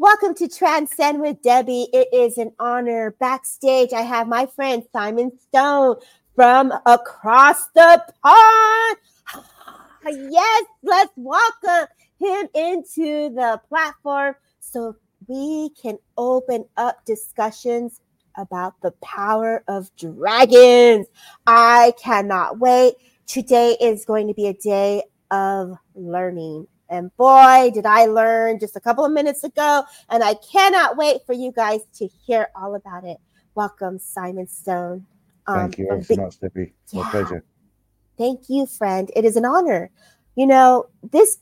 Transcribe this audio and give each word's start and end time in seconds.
Welcome 0.00 0.34
to 0.34 0.46
Transcend 0.46 1.20
with 1.20 1.42
Debbie. 1.42 1.88
It 1.92 2.06
is 2.12 2.38
an 2.38 2.52
honor. 2.60 3.16
Backstage, 3.18 3.92
I 3.92 4.02
have 4.02 4.28
my 4.28 4.46
friend 4.46 4.84
Simon 4.92 5.36
Stone 5.40 5.96
from 6.36 6.72
across 6.86 7.66
the 7.74 8.04
pond. 8.22 8.96
Yes, 10.30 10.64
let's 10.84 11.12
welcome 11.16 11.88
him 12.20 12.46
into 12.54 13.34
the 13.34 13.60
platform 13.68 14.36
so 14.60 14.94
we 15.26 15.70
can 15.70 15.98
open 16.16 16.66
up 16.76 17.04
discussions 17.04 18.00
about 18.36 18.80
the 18.82 18.92
power 19.02 19.64
of 19.66 19.90
dragons. 19.96 21.08
I 21.44 21.92
cannot 22.00 22.60
wait. 22.60 22.94
Today 23.26 23.76
is 23.80 24.04
going 24.04 24.28
to 24.28 24.34
be 24.34 24.46
a 24.46 24.54
day 24.54 25.02
of 25.32 25.76
learning 25.96 26.68
and 26.88 27.14
boy, 27.16 27.70
did 27.72 27.86
I 27.86 28.06
learn 28.06 28.58
just 28.58 28.76
a 28.76 28.80
couple 28.80 29.04
of 29.04 29.12
minutes 29.12 29.44
ago. 29.44 29.84
And 30.08 30.22
I 30.22 30.34
cannot 30.34 30.96
wait 30.96 31.24
for 31.26 31.32
you 31.32 31.52
guys 31.52 31.80
to 31.96 32.06
hear 32.06 32.48
all 32.54 32.74
about 32.74 33.04
it. 33.04 33.18
Welcome, 33.54 33.98
Simon 33.98 34.46
Stone. 34.46 35.06
Um, 35.46 35.70
Thank 35.70 35.78
you 35.78 36.02
so 36.02 36.16
much, 36.16 36.40
Debbie. 36.40 36.72
My 36.92 37.00
yeah. 37.00 37.10
pleasure. 37.10 37.44
Thank 38.16 38.48
you, 38.48 38.66
friend. 38.66 39.10
It 39.14 39.24
is 39.24 39.36
an 39.36 39.44
honor. 39.44 39.90
You 40.34 40.46
know, 40.46 40.86
this 41.02 41.38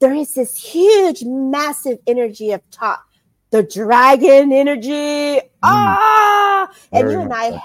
there 0.00 0.14
is 0.14 0.34
this 0.34 0.56
huge, 0.56 1.22
massive 1.24 1.98
energy 2.08 2.50
of 2.50 2.68
talk, 2.70 3.06
the 3.50 3.62
dragon 3.62 4.52
energy. 4.52 5.38
Mm. 5.38 5.40
Ah, 5.62 6.72
and 6.92 7.10
you 7.10 7.20
and 7.20 7.32
I, 7.32 7.50
so. 7.50 7.60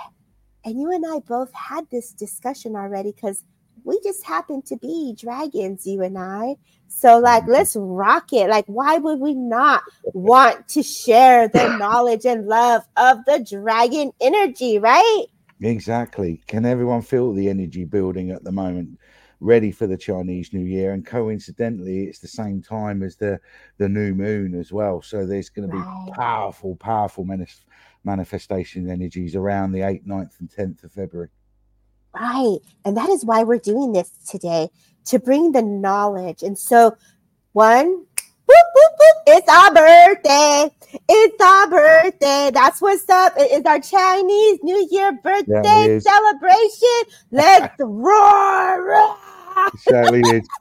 and 0.66 0.80
you 0.80 0.92
and 0.92 1.04
I 1.06 1.20
both 1.20 1.52
had 1.54 1.90
this 1.90 2.12
discussion 2.12 2.76
already 2.76 3.12
because 3.12 3.44
we 3.84 4.00
just 4.04 4.26
happen 4.26 4.62
to 4.64 4.78
be 4.78 5.16
dragons, 5.18 5.86
you 5.86 6.02
and 6.02 6.18
I. 6.18 6.56
So, 6.88 7.20
like, 7.20 7.44
mm-hmm. 7.44 7.52
let's 7.52 7.76
rock 7.76 8.34
it. 8.34 8.50
Like, 8.50 8.66
why 8.68 8.98
would 8.98 9.20
we 9.20 9.34
not 9.34 9.84
want 10.14 10.68
to 10.70 10.84
share 10.84 11.48
the 11.48 11.78
knowledge 11.80 12.26
and 12.26 12.48
love 12.48 12.84
of 12.96 13.26
the 13.26 13.46
dragon 13.50 14.12
energy, 14.22 14.80
right? 14.80 15.26
Exactly. 15.62 16.42
Can 16.48 16.66
everyone 16.66 17.02
feel 17.02 17.34
the 17.34 17.50
energy 17.50 17.84
building 17.84 18.32
at 18.32 18.44
the 18.44 18.52
moment? 18.52 19.00
Ready 19.40 19.72
for 19.72 19.86
the 19.86 19.98
Chinese 19.98 20.52
New 20.52 20.66
Year, 20.66 20.94
and 20.94 21.06
coincidentally, 21.06 22.06
it's 22.06 22.18
the 22.18 22.28
same 22.28 22.60
time 22.60 23.04
as 23.04 23.18
the 23.18 23.40
the 23.78 23.88
new 23.88 24.16
moon 24.16 24.56
as 24.56 24.74
well. 24.74 25.00
So 25.04 25.28
there's 25.28 25.50
going 25.50 25.70
to 25.70 25.72
be 25.72 25.80
right. 25.80 26.10
powerful, 26.16 26.76
powerful 26.76 27.24
manif- 27.24 27.66
manifestation 28.04 28.90
energies 28.90 29.36
around 29.36 29.74
the 29.74 29.82
8th, 29.82 30.08
9th, 30.08 30.40
and 30.40 30.50
10th 30.50 30.84
of 30.86 30.92
February. 30.92 31.30
Right. 32.20 32.58
And 32.86 32.98
that 32.98 33.10
is 33.10 33.24
why 33.24 33.44
we're 33.44 33.60
doing 33.60 33.92
this 33.92 34.10
today 34.28 34.70
to 35.06 35.20
bring 35.20 35.52
the 35.52 35.62
knowledge. 35.62 36.42
And 36.44 36.58
so, 36.58 36.96
one, 37.54 38.06
boop, 38.48 38.66
boop, 38.76 38.92
boop, 39.00 39.14
it's 39.28 39.50
our 39.50 39.74
birthday. 39.74 41.00
It's 41.10 41.44
our 41.44 41.70
birthday. 41.70 42.52
That's 42.54 42.82
what's 42.82 43.08
up. 43.10 43.34
It 43.38 43.52
is 43.52 43.66
our 43.66 43.80
Chinese 43.80 44.60
New 44.64 44.88
Year 44.90 45.12
birthday 45.24 45.94
yeah, 45.94 46.00
celebration. 46.00 47.14
Let's 47.32 47.76
roar. 47.80 49.16
Is. 49.76 50.48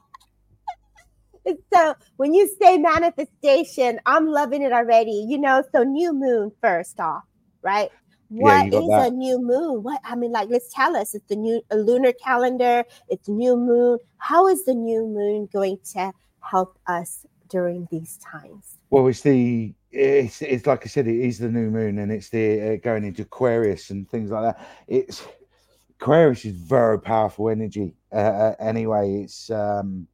So 1.73 1.95
when 2.17 2.35
you 2.35 2.48
say 2.61 2.77
manifestation, 2.77 4.01
I'm 4.05 4.27
loving 4.27 4.63
it 4.63 4.73
already. 4.73 5.25
You 5.29 5.39
know, 5.39 5.63
so 5.70 5.85
new 5.85 6.13
moon 6.13 6.51
first 6.61 6.98
off, 6.98 7.23
right? 7.63 7.89
What 8.29 8.73
yeah, 8.73 8.79
is 8.81 8.89
that. 8.89 9.09
a 9.09 9.11
new 9.11 9.41
moon? 9.41 9.83
What 9.83 10.01
I 10.05 10.17
mean, 10.17 10.33
like, 10.33 10.49
let's 10.49 10.73
tell 10.73 10.97
us. 10.97 11.15
It's 11.15 11.27
the 11.29 11.37
new 11.37 11.63
lunar 11.71 12.13
calendar. 12.13 12.85
It's 13.09 13.29
new 13.29 13.57
moon. 13.57 13.99
How 14.19 14.49
is 14.49 14.65
the 14.65 14.75
new 14.75 15.07
moon 15.07 15.49
going 15.53 15.79
to 15.93 16.13
help 16.41 16.79
us 16.87 17.25
during 17.49 17.87
these 17.91 18.19
times? 18.19 18.79
Well, 18.91 19.07
it's 19.07 19.21
the 19.21 19.75
it's 19.93 20.43
it's 20.43 20.67
like 20.67 20.85
I 20.85 20.89
said, 20.89 21.07
it 21.07 21.21
is 21.21 21.39
the 21.39 21.49
new 21.49 21.71
moon, 21.71 21.99
and 21.99 22.11
it's 22.11 22.29
the 22.31 22.61
uh, 22.61 22.77
going 22.77 23.05
into 23.05 23.23
Aquarius 23.23 23.91
and 23.91 24.09
things 24.09 24.31
like 24.31 24.57
that. 24.57 24.67
It's 24.89 25.25
Aquarius 26.01 26.45
is 26.45 26.57
very 26.57 27.01
powerful 27.01 27.48
energy. 27.48 27.95
Uh, 28.13 28.17
uh, 28.17 28.55
anyway, 28.59 29.23
it's 29.23 29.51
um, 29.51 30.07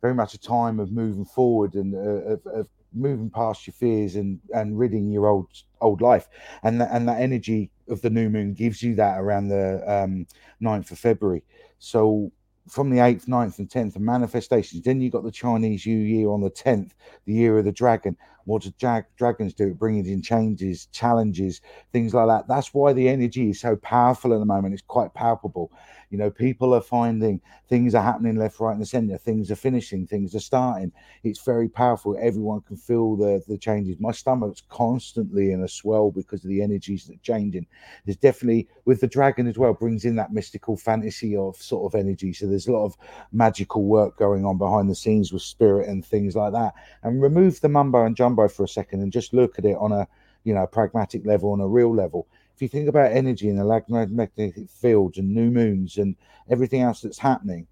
very 0.00 0.14
much 0.14 0.34
a 0.34 0.38
time 0.38 0.78
of 0.78 0.92
moving 0.92 1.24
forward 1.24 1.74
and 1.74 1.94
uh, 1.94 2.34
of, 2.34 2.46
of 2.46 2.68
moving 2.92 3.30
past 3.30 3.66
your 3.66 3.74
fears 3.74 4.16
and 4.16 4.40
and 4.54 4.78
ridding 4.78 5.10
your 5.10 5.26
old 5.26 5.48
old 5.80 6.00
life. 6.00 6.28
And 6.62 6.80
that 6.80 6.90
and 6.92 7.08
that 7.08 7.20
energy 7.20 7.70
of 7.88 8.02
the 8.02 8.10
new 8.10 8.28
moon 8.28 8.54
gives 8.54 8.82
you 8.82 8.94
that 8.96 9.18
around 9.18 9.48
the 9.48 9.82
um 9.90 10.26
9th 10.62 10.90
of 10.90 10.98
february. 10.98 11.44
So 11.78 12.32
from 12.68 12.90
the 12.90 12.98
8th 12.98 13.26
9th 13.26 13.58
and 13.58 13.68
10th 13.68 13.96
of 13.96 14.02
manifestations. 14.02 14.82
Then 14.82 15.00
you 15.00 15.10
got 15.10 15.24
the 15.24 15.30
chinese 15.30 15.86
new 15.86 15.98
year 15.98 16.28
on 16.30 16.40
the 16.40 16.50
10th 16.50 16.90
the 17.24 17.32
year 17.32 17.58
of 17.58 17.64
the 17.64 17.72
dragon 17.72 18.16
what 18.44 18.62
do 18.62 18.72
jag- 18.78 19.04
dragons 19.16 19.54
do 19.54 19.74
bringing 19.74 20.06
in 20.06 20.22
changes 20.22 20.86
challenges 20.86 21.60
things 21.92 22.14
like 22.14 22.26
that 22.28 22.48
that's 22.48 22.74
why 22.74 22.92
the 22.92 23.08
energy 23.08 23.50
is 23.50 23.60
so 23.60 23.76
powerful 23.76 24.32
at 24.32 24.38
the 24.38 24.46
moment 24.46 24.74
it's 24.74 24.82
quite 24.82 25.12
palpable 25.14 25.70
you 26.10 26.18
know, 26.18 26.28
people 26.28 26.74
are 26.74 26.80
finding 26.80 27.40
things 27.68 27.94
are 27.94 28.02
happening 28.02 28.34
left, 28.34 28.58
right, 28.58 28.72
and 28.72 28.82
the 28.82 28.86
center. 28.86 29.16
Things 29.16 29.48
are 29.52 29.56
finishing, 29.56 30.08
things 30.08 30.34
are 30.34 30.40
starting. 30.40 30.90
It's 31.22 31.40
very 31.40 31.68
powerful. 31.68 32.18
Everyone 32.20 32.62
can 32.62 32.76
feel 32.76 33.14
the 33.14 33.42
the 33.46 33.56
changes. 33.56 34.00
My 34.00 34.10
stomach's 34.10 34.62
constantly 34.68 35.52
in 35.52 35.62
a 35.62 35.68
swell 35.68 36.10
because 36.10 36.42
of 36.44 36.50
the 36.50 36.62
energies 36.62 37.06
that 37.06 37.14
are 37.14 37.22
changing. 37.22 37.66
There's 38.04 38.16
definitely 38.16 38.68
with 38.86 39.00
the 39.00 39.06
dragon 39.06 39.46
as 39.46 39.56
well 39.56 39.72
brings 39.72 40.04
in 40.04 40.16
that 40.16 40.32
mystical 40.32 40.76
fantasy 40.76 41.36
of 41.36 41.56
sort 41.56 41.92
of 41.92 41.98
energy. 41.98 42.32
So 42.32 42.48
there's 42.48 42.66
a 42.66 42.72
lot 42.72 42.86
of 42.86 42.96
magical 43.30 43.84
work 43.84 44.18
going 44.18 44.44
on 44.44 44.58
behind 44.58 44.90
the 44.90 44.96
scenes 44.96 45.32
with 45.32 45.42
spirit 45.42 45.88
and 45.88 46.04
things 46.04 46.34
like 46.34 46.52
that. 46.54 46.74
And 47.04 47.22
remove 47.22 47.60
the 47.60 47.68
mumbo 47.68 48.04
and 48.04 48.16
jumbo 48.16 48.29
for 48.48 48.64
a 48.64 48.68
second 48.68 49.00
and 49.00 49.12
just 49.12 49.32
look 49.32 49.58
at 49.58 49.64
it 49.64 49.76
on 49.78 49.92
a 49.92 50.06
you 50.44 50.54
know 50.54 50.66
pragmatic 50.66 51.24
level 51.26 51.52
on 51.52 51.60
a 51.60 51.68
real 51.68 51.94
level 51.94 52.26
if 52.60 52.62
you 52.62 52.68
think 52.68 52.90
about 52.90 53.12
energy 53.12 53.48
and 53.48 53.58
the 53.58 54.06
magnetic 54.10 54.68
fields 54.68 55.16
and 55.16 55.34
new 55.34 55.50
moons 55.50 55.96
and 55.96 56.14
everything 56.50 56.82
else 56.82 57.00
that's 57.00 57.18
happening, 57.18 57.66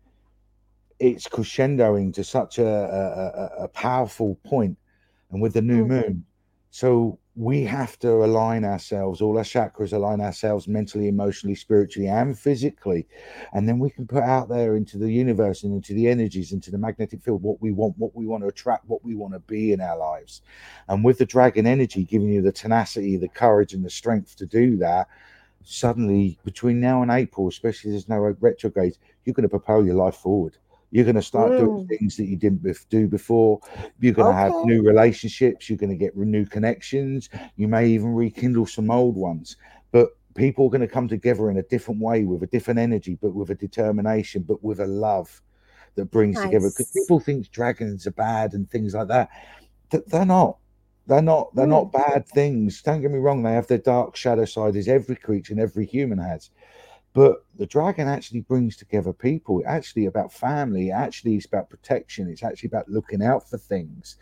it's 0.99 1.29
crescendoing 1.29 2.15
to 2.15 2.25
such 2.25 2.59
a, 2.59 2.67
a, 2.67 3.65
a 3.65 3.69
powerful 3.69 4.37
point, 4.47 4.79
and 5.31 5.43
with 5.43 5.53
the 5.53 5.61
new 5.61 5.85
mm-hmm. 5.85 5.93
moon, 5.93 6.25
so 6.71 7.19
we 7.38 7.62
have 7.62 7.97
to 8.00 8.25
align 8.25 8.65
ourselves, 8.65 9.21
all 9.21 9.38
our 9.38 9.44
chakras 9.44 9.93
align 9.93 10.21
ourselves 10.21 10.66
mentally, 10.66 11.06
emotionally, 11.06 11.54
spiritually, 11.54 12.09
and 12.09 12.37
physically. 12.37 13.06
And 13.53 13.69
then 13.69 13.78
we 13.78 13.91
can 13.91 14.09
put 14.09 14.25
out 14.25 14.49
there 14.49 14.75
into 14.75 14.99
the 14.99 15.09
universe 15.09 15.62
and 15.62 15.72
into 15.72 15.94
the 15.94 16.09
energies, 16.09 16.50
into 16.50 16.72
the 16.72 16.78
magnetic 16.78 17.22
field, 17.22 17.44
what 17.44 17.62
we 17.62 17.71
want, 17.71 17.97
what 17.97 18.12
we 18.16 18.27
want 18.27 18.43
to 18.43 18.48
attract, 18.48 18.88
what 18.88 19.04
we 19.04 19.15
want 19.15 19.34
to 19.34 19.38
be 19.38 19.72
in 19.72 19.81
our 19.81 19.97
lives. 19.97 20.43
And 20.88 21.04
with 21.04 21.19
the 21.19 21.27
dragon 21.27 21.65
energy 21.65 22.03
giving 22.03 22.28
you 22.28 22.43
the 22.43 22.50
tenacity, 22.50 23.16
the 23.16 23.28
courage, 23.28 23.72
and 23.72 23.84
the 23.84 23.91
strength 23.91 24.34
to 24.38 24.47
do 24.47 24.77
that, 24.78 25.06
suddenly 25.62 26.41
between 26.44 26.81
now 26.81 27.03
and 27.03 27.10
April, 27.12 27.47
especially 27.47 27.93
there's 27.93 28.09
no 28.09 28.19
retrograde, 28.41 28.98
you're 29.25 29.34
going 29.34 29.44
to 29.44 29.48
propel 29.48 29.87
your 29.87 29.94
life 29.94 30.16
forward. 30.16 30.56
You're 30.91 31.04
going 31.04 31.16
to 31.16 31.22
start 31.22 31.53
mm. 31.53 31.59
doing 31.59 31.87
things 31.87 32.16
that 32.16 32.26
you 32.26 32.37
didn't 32.37 32.66
do 32.88 33.09
before. 33.09 33.60
You're 34.00 34.15
going 34.15 34.34
okay. 34.34 34.49
to 34.49 34.54
have 34.54 34.65
new 34.65 34.82
relationships. 34.82 35.69
You're 35.69 35.78
going 35.78 35.91
to 35.91 35.97
get 35.97 36.16
new 36.16 36.47
connections. 36.47 37.28
You 37.56 37.69
may 37.69 37.88
even 37.88 38.15
rekindle 38.15 38.66
some 38.66 38.91
old 38.91 39.16
ones. 39.16 39.56
But 39.93 40.09
people 40.34 40.66
are 40.66 40.71
going 40.71 40.81
to 40.81 40.88
come 40.88 41.09
together 41.09 41.50
in 41.50 41.59
a 41.59 41.62
different 41.62 42.00
way 42.00 42.25
with 42.25 42.43
a 42.43 42.47
different 42.47 42.81
energy, 42.81 43.19
but 43.21 43.34
with 43.34 43.50
a 43.50 43.54
determination, 43.54 44.43
but 44.43 44.62
with 44.62 44.81
a 44.81 44.87
love 44.87 45.43
that 45.97 46.06
brings 46.06 46.37
nice. 46.37 46.44
together. 46.44 46.71
Because 46.71 46.91
people 46.93 47.21
think 47.21 47.50
dragons 47.50 48.06
are 48.06 48.12
bad 48.12 48.54
and 48.54 48.71
things 48.71 48.94
like 48.94 49.09
that. 49.09 49.28
They're 49.91 50.25
not. 50.25 50.59
They're 51.06 51.22
not. 51.22 51.54
They're 51.54 51.66
mm. 51.66 51.71
not 51.71 51.93
bad 51.93 52.27
things. 52.28 52.82
Don't 52.82 53.00
get 53.00 53.10
me 53.10 53.19
wrong. 53.19 53.43
They 53.43 53.53
have 53.53 53.66
their 53.66 53.78
dark 53.78 54.15
shadow 54.16 54.44
side, 54.44 54.77
as 54.77 54.88
every 54.88 55.16
creature 55.16 55.54
and 55.54 55.60
every 55.60 55.87
human 55.87 56.19
has. 56.19 56.50
But 57.19 57.45
the 57.56 57.67
dragon 57.67 58.06
actually 58.06 58.43
brings 58.43 58.77
together 58.77 59.12
people. 59.12 59.59
It's 59.59 59.69
actually 59.69 60.06
about 60.06 60.33
family. 60.33 60.93
Actually, 60.93 61.34
it's 61.34 61.47
about 61.47 61.69
protection. 61.69 62.29
It's 62.31 62.45
actually 62.45 62.69
about 62.69 62.89
looking 62.89 63.25
out 63.25 63.51
for 63.51 63.59
things. 63.59 64.19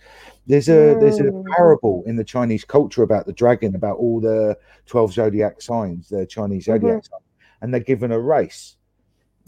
There's 0.46 0.70
a 0.70 0.94
mm. 0.94 1.00
there's 1.00 1.20
a 1.20 1.24
mm. 1.24 1.44
parable 1.54 2.04
in 2.06 2.16
the 2.16 2.24
Chinese 2.24 2.64
culture 2.64 3.02
about 3.02 3.26
the 3.26 3.34
dragon, 3.34 3.74
about 3.74 3.98
all 3.98 4.18
the 4.18 4.56
twelve 4.86 5.12
zodiac 5.12 5.60
signs, 5.60 6.08
the 6.08 6.24
Chinese 6.24 6.64
zodiac 6.64 7.02
mm-hmm. 7.02 7.12
signs, 7.12 7.24
and 7.60 7.70
they're 7.70 7.80
given 7.80 8.12
a 8.12 8.18
race. 8.18 8.78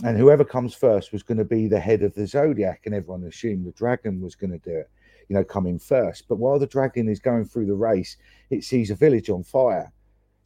And 0.05 0.19
whoever 0.19 0.45
comes 0.45 0.75
first 0.75 1.11
was 1.11 1.23
going 1.23 1.39
to 1.39 1.45
be 1.47 1.69
the 1.69 1.81
head 1.81 2.03
of 2.03 2.13
the 2.13 2.27
zodiac, 2.27 2.83
and 2.85 2.95
everyone 2.95 3.25
assumed 3.25 3.65
the 3.65 3.73
dragon 3.73 4.21
was 4.21 4.35
going 4.35 4.53
to 4.53 4.59
do 4.59 4.77
it, 4.77 4.91
you 5.31 5.37
know, 5.37 5.43
coming 5.43 5.79
first. 5.79 6.29
But 6.29 6.37
while 6.37 6.59
the 6.59 6.67
dragon 6.67 7.09
is 7.09 7.19
going 7.19 7.47
through 7.47 7.65
the 7.65 7.73
race, 7.73 8.19
it 8.51 8.63
sees 8.63 8.91
a 8.91 8.95
village 8.95 9.31
on 9.31 9.43
fire 9.43 9.91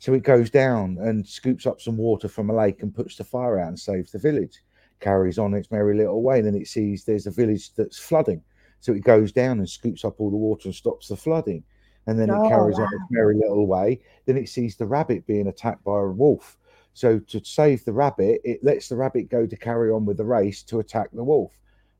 so 0.02 0.14
it 0.14 0.25
goes 0.25 0.50
down 0.50 0.99
and 1.00 1.25
scoops 1.25 1.64
up 1.64 1.81
some 1.81 1.96
water 1.96 2.26
from 2.26 2.50
a 2.50 2.56
lake 2.56 2.82
and 2.82 2.93
puts 2.93 3.14
the 3.14 3.22
fire 3.22 3.60
out 3.60 3.69
and 3.69 3.78
saves 3.78 4.10
the 4.10 4.19
village. 4.19 4.60
Carries 4.99 5.38
on 5.38 5.54
its 5.54 5.70
merry 5.70 5.96
little 5.96 6.25
way. 6.25 6.40
Then 6.40 6.56
it 6.56 6.66
sees 6.66 7.04
there's 7.04 7.28
a 7.28 7.31
village 7.31 7.72
that's 7.75 8.00
flooding. 8.00 8.43
So 8.81 8.93
it 8.94 9.04
goes 9.04 9.31
down 9.31 9.60
and 9.60 9.70
scoops 9.70 10.04
up 10.04 10.16
all 10.19 10.31
the 10.31 10.37
water 10.37 10.62
and 10.64 10.75
stops 10.75 11.06
the 11.06 11.16
flooding. 11.16 11.62
And 12.08 12.19
then 12.19 12.32
oh, 12.32 12.44
it 12.44 12.49
carries 12.49 12.78
wow. 12.78 12.87
on 12.87 12.94
its 12.94 13.04
merry 13.10 13.37
little 13.37 13.69
way. 13.69 14.00
Then 14.26 14.37
it 14.37 14.49
sees 14.49 14.75
the 14.75 14.87
rabbit 14.87 15.25
being 15.25 15.46
attacked 15.46 15.84
by 15.84 16.00
a 16.00 16.06
wolf. 16.08 16.58
So 16.94 17.20
to 17.20 17.44
save 17.44 17.84
the 17.84 17.93
rabbit, 17.93 18.40
it 18.43 18.64
lets 18.64 18.88
the 18.88 18.96
rabbit 18.96 19.31
go 19.31 19.46
to 19.46 19.56
carry 19.56 19.93
on 19.93 20.04
with 20.04 20.16
the 20.16 20.25
race 20.25 20.64
to 20.64 20.81
attack 20.81 21.10
the 21.12 21.22
wolf. 21.22 21.52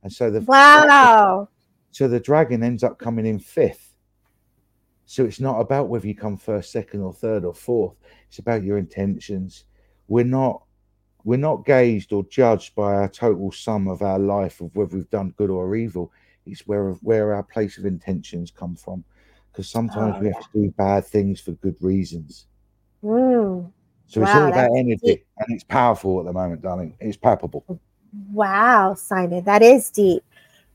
And 0.03 0.13
so 0.13 0.29
the 0.29 0.41
wow. 0.41 1.49
So 1.93 2.09
the 2.09 2.19
dragon 2.19 2.65
ends 2.65 2.83
up 2.83 2.99
coming 2.99 3.27
in 3.27 3.39
fifth 3.39 3.92
So 5.07 5.25
it's 5.25 5.41
not 5.41 5.61
about 5.61 5.89
whether 5.89 6.07
you 6.07 6.15
come 6.15 6.37
first, 6.37 6.73
second, 6.73 7.03
or 7.03 7.13
third, 7.13 7.45
or 7.45 7.55
fourth. 7.55 7.95
It's 8.29 8.39
about 8.39 8.63
your 8.63 8.79
intentions. 8.79 9.65
We're 10.09 10.25
not 10.25 10.63
we're 11.25 11.39
not 11.39 11.65
gauged 11.65 12.13
or 12.13 12.25
judged 12.25 12.75
by 12.75 12.95
our 12.95 13.09
total 13.09 13.53
sum 13.53 13.89
of 13.89 14.03
our 14.03 14.19
life 14.19 14.61
of 14.61 14.75
whether 14.75 14.97
we've 14.97 15.11
done 15.11 15.35
good 15.37 15.51
or 15.51 15.77
evil. 15.77 16.13
It's 16.47 16.67
where 16.67 16.91
where 17.03 17.35
our 17.35 17.43
place 17.43 17.79
of 17.79 17.85
intentions 17.85 18.51
come 18.51 18.75
from. 18.75 19.05
Because 19.51 19.69
sometimes 19.69 20.17
oh, 20.17 20.21
we 20.21 20.27
have 20.29 20.41
to 20.41 20.49
do 20.53 20.75
bad 20.77 21.07
things 21.07 21.41
for 21.41 21.53
good 21.53 21.77
reasons. 21.81 22.47
Mm. 23.05 23.71
So 24.07 24.21
wow, 24.21 24.27
it's 24.27 24.35
all 24.35 24.49
about 24.49 24.71
energy 24.77 24.99
deep. 25.03 25.27
and 25.39 25.55
it's 25.55 25.65
powerful 25.65 26.21
at 26.21 26.27
the 26.27 26.33
moment, 26.33 26.63
darling. 26.63 26.97
It's 27.01 27.17
palpable. 27.17 27.81
Wow, 28.31 28.95
Simon, 28.95 29.45
that 29.45 29.63
is 29.63 29.91
deep. 29.91 30.23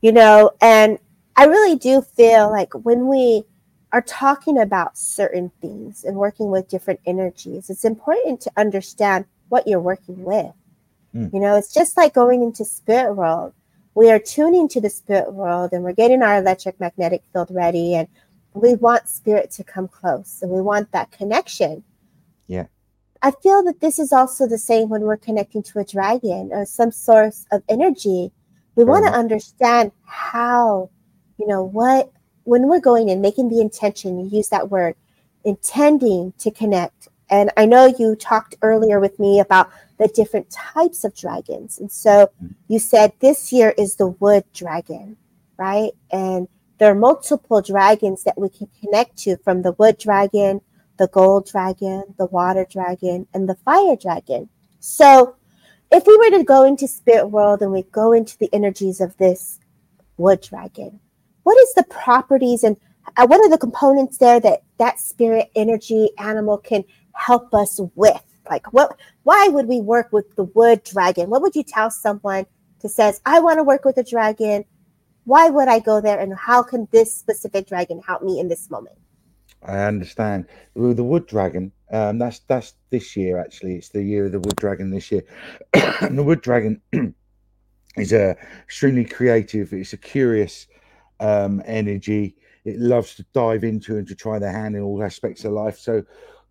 You 0.00 0.12
know, 0.12 0.52
and 0.60 0.98
I 1.36 1.46
really 1.46 1.76
do 1.76 2.02
feel 2.02 2.50
like 2.50 2.72
when 2.74 3.08
we 3.08 3.44
are 3.92 4.02
talking 4.02 4.58
about 4.58 4.98
certain 4.98 5.50
things 5.60 6.04
and 6.04 6.16
working 6.16 6.50
with 6.50 6.68
different 6.68 7.00
energies, 7.06 7.70
it's 7.70 7.84
important 7.84 8.40
to 8.42 8.52
understand 8.56 9.24
what 9.48 9.66
you're 9.66 9.80
working 9.80 10.22
with. 10.24 10.52
Mm. 11.14 11.32
You 11.32 11.40
know, 11.40 11.56
it's 11.56 11.72
just 11.72 11.96
like 11.96 12.14
going 12.14 12.42
into 12.42 12.64
spirit 12.64 13.14
world. 13.14 13.54
We 13.94 14.10
are 14.10 14.18
tuning 14.18 14.68
to 14.68 14.80
the 14.80 14.90
spirit 14.90 15.32
world 15.32 15.70
and 15.72 15.82
we're 15.82 15.92
getting 15.92 16.22
our 16.22 16.36
electric 16.38 16.78
magnetic 16.78 17.22
field 17.32 17.48
ready 17.50 17.94
and 17.94 18.08
we 18.54 18.74
want 18.74 19.08
spirit 19.08 19.50
to 19.52 19.64
come 19.64 19.88
close 19.88 20.40
and 20.42 20.50
we 20.50 20.60
want 20.60 20.92
that 20.92 21.10
connection. 21.10 21.82
Yeah. 22.46 22.66
I 23.22 23.32
feel 23.32 23.64
that 23.64 23.80
this 23.80 23.98
is 23.98 24.12
also 24.12 24.46
the 24.46 24.58
same 24.58 24.88
when 24.88 25.02
we're 25.02 25.16
connecting 25.16 25.62
to 25.64 25.80
a 25.80 25.84
dragon 25.84 26.50
or 26.52 26.64
some 26.64 26.92
source 26.92 27.46
of 27.50 27.62
energy. 27.68 28.30
We 28.76 28.84
want 28.84 29.06
to 29.06 29.12
understand 29.12 29.90
how, 30.04 30.90
you 31.36 31.48
know, 31.48 31.64
what, 31.64 32.12
when 32.48 32.68
we're 32.68 32.80
going 32.80 33.10
and 33.10 33.20
making 33.20 33.48
the 33.48 33.60
intention, 33.60 34.18
you 34.18 34.38
use 34.38 34.48
that 34.48 34.70
word, 34.70 34.94
intending 35.44 36.32
to 36.38 36.50
connect 36.50 37.08
and 37.30 37.50
I 37.56 37.66
know 37.66 37.86
you 37.86 38.16
talked 38.16 38.56
earlier 38.62 39.00
with 39.00 39.18
me 39.18 39.40
about 39.40 39.70
the 39.98 40.08
different 40.08 40.50
types 40.50 41.04
of 41.04 41.14
dragons. 41.14 41.78
And 41.78 41.90
so 41.90 42.30
mm-hmm. 42.42 42.52
you 42.68 42.78
said 42.78 43.12
this 43.20 43.52
year 43.52 43.74
is 43.76 43.96
the 43.96 44.08
wood 44.08 44.44
dragon, 44.54 45.16
right? 45.56 45.92
And 46.10 46.48
there 46.78 46.90
are 46.90 46.94
multiple 46.94 47.60
dragons 47.60 48.24
that 48.24 48.38
we 48.38 48.48
can 48.48 48.68
connect 48.80 49.16
to 49.18 49.36
from 49.38 49.62
the 49.62 49.72
wood 49.72 49.98
dragon, 49.98 50.60
the 50.96 51.08
gold 51.08 51.46
dragon, 51.46 52.14
the 52.16 52.26
water 52.26 52.66
dragon, 52.70 53.26
and 53.34 53.48
the 53.48 53.56
fire 53.56 53.96
dragon. 53.96 54.48
So 54.80 55.36
if 55.90 56.06
we 56.06 56.16
were 56.16 56.38
to 56.38 56.44
go 56.44 56.64
into 56.64 56.86
spirit 56.86 57.26
world 57.26 57.62
and 57.62 57.72
we 57.72 57.82
go 57.82 58.12
into 58.12 58.38
the 58.38 58.48
energies 58.52 59.00
of 59.00 59.16
this 59.16 59.58
wood 60.16 60.40
dragon, 60.40 61.00
what 61.42 61.58
is 61.58 61.72
the 61.74 61.84
properties 61.84 62.62
and 62.62 62.76
uh, 63.16 63.26
what 63.26 63.40
are 63.40 63.48
the 63.48 63.58
components 63.58 64.18
there 64.18 64.38
that 64.40 64.62
that 64.78 65.00
spirit 65.00 65.50
energy 65.54 66.10
animal 66.18 66.58
can 66.58 66.84
help 67.14 67.54
us 67.54 67.80
with? 67.94 68.22
Like 68.50 68.72
what 68.72 68.98
why 69.22 69.48
would 69.48 69.66
we 69.66 69.80
work 69.80 70.12
with 70.12 70.34
the 70.36 70.44
wood 70.44 70.82
dragon? 70.84 71.30
What 71.30 71.42
would 71.42 71.54
you 71.54 71.62
tell 71.62 71.90
someone 71.90 72.46
to 72.80 72.88
says, 72.88 73.20
I 73.26 73.40
want 73.40 73.58
to 73.58 73.64
work 73.64 73.84
with 73.84 73.96
a 73.98 74.04
dragon? 74.04 74.64
Why 75.24 75.50
would 75.50 75.68
I 75.68 75.80
go 75.80 76.00
there 76.00 76.18
and 76.18 76.34
how 76.34 76.62
can 76.62 76.88
this 76.90 77.12
specific 77.14 77.68
dragon 77.68 78.00
help 78.06 78.22
me 78.22 78.40
in 78.40 78.48
this 78.48 78.70
moment? 78.70 78.96
I 79.62 79.78
understand. 79.80 80.46
The 80.74 81.02
wood 81.02 81.26
dragon, 81.26 81.72
um, 81.90 82.18
that's 82.18 82.40
that's 82.40 82.74
this 82.90 83.16
year 83.16 83.38
actually. 83.38 83.76
It's 83.76 83.88
the 83.88 84.02
year 84.02 84.26
of 84.26 84.32
the 84.32 84.40
wood 84.40 84.56
dragon 84.56 84.90
this 84.90 85.10
year. 85.10 85.24
and 86.00 86.18
the 86.18 86.22
wood 86.22 86.40
dragon 86.40 86.80
is 87.96 88.12
a 88.12 88.36
extremely 88.62 89.04
creative, 89.04 89.72
it's 89.72 89.92
a 89.92 89.96
curious 89.98 90.66
um, 91.20 91.62
energy. 91.66 92.36
It 92.64 92.78
loves 92.78 93.14
to 93.16 93.26
dive 93.32 93.64
into 93.64 93.96
and 93.96 94.06
to 94.08 94.14
try 94.14 94.38
their 94.38 94.52
hand 94.52 94.76
in 94.76 94.82
all 94.82 95.02
aspects 95.02 95.44
of 95.44 95.52
life. 95.52 95.78
So 95.78 96.02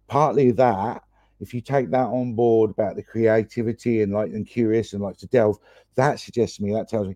partly 0.07 0.51
that 0.51 1.03
if 1.39 1.53
you 1.53 1.61
take 1.61 1.91
that 1.91 2.07
on 2.07 2.33
board 2.33 2.71
about 2.71 2.95
the 2.95 3.03
creativity 3.03 4.01
and 4.01 4.13
like 4.13 4.31
and 4.31 4.47
curious 4.47 4.93
and 4.93 5.01
like 5.01 5.17
to 5.17 5.27
delve 5.27 5.57
that 5.95 6.19
suggests 6.19 6.57
to 6.57 6.63
me 6.63 6.73
that 6.73 6.89
tells 6.89 7.07
me 7.07 7.15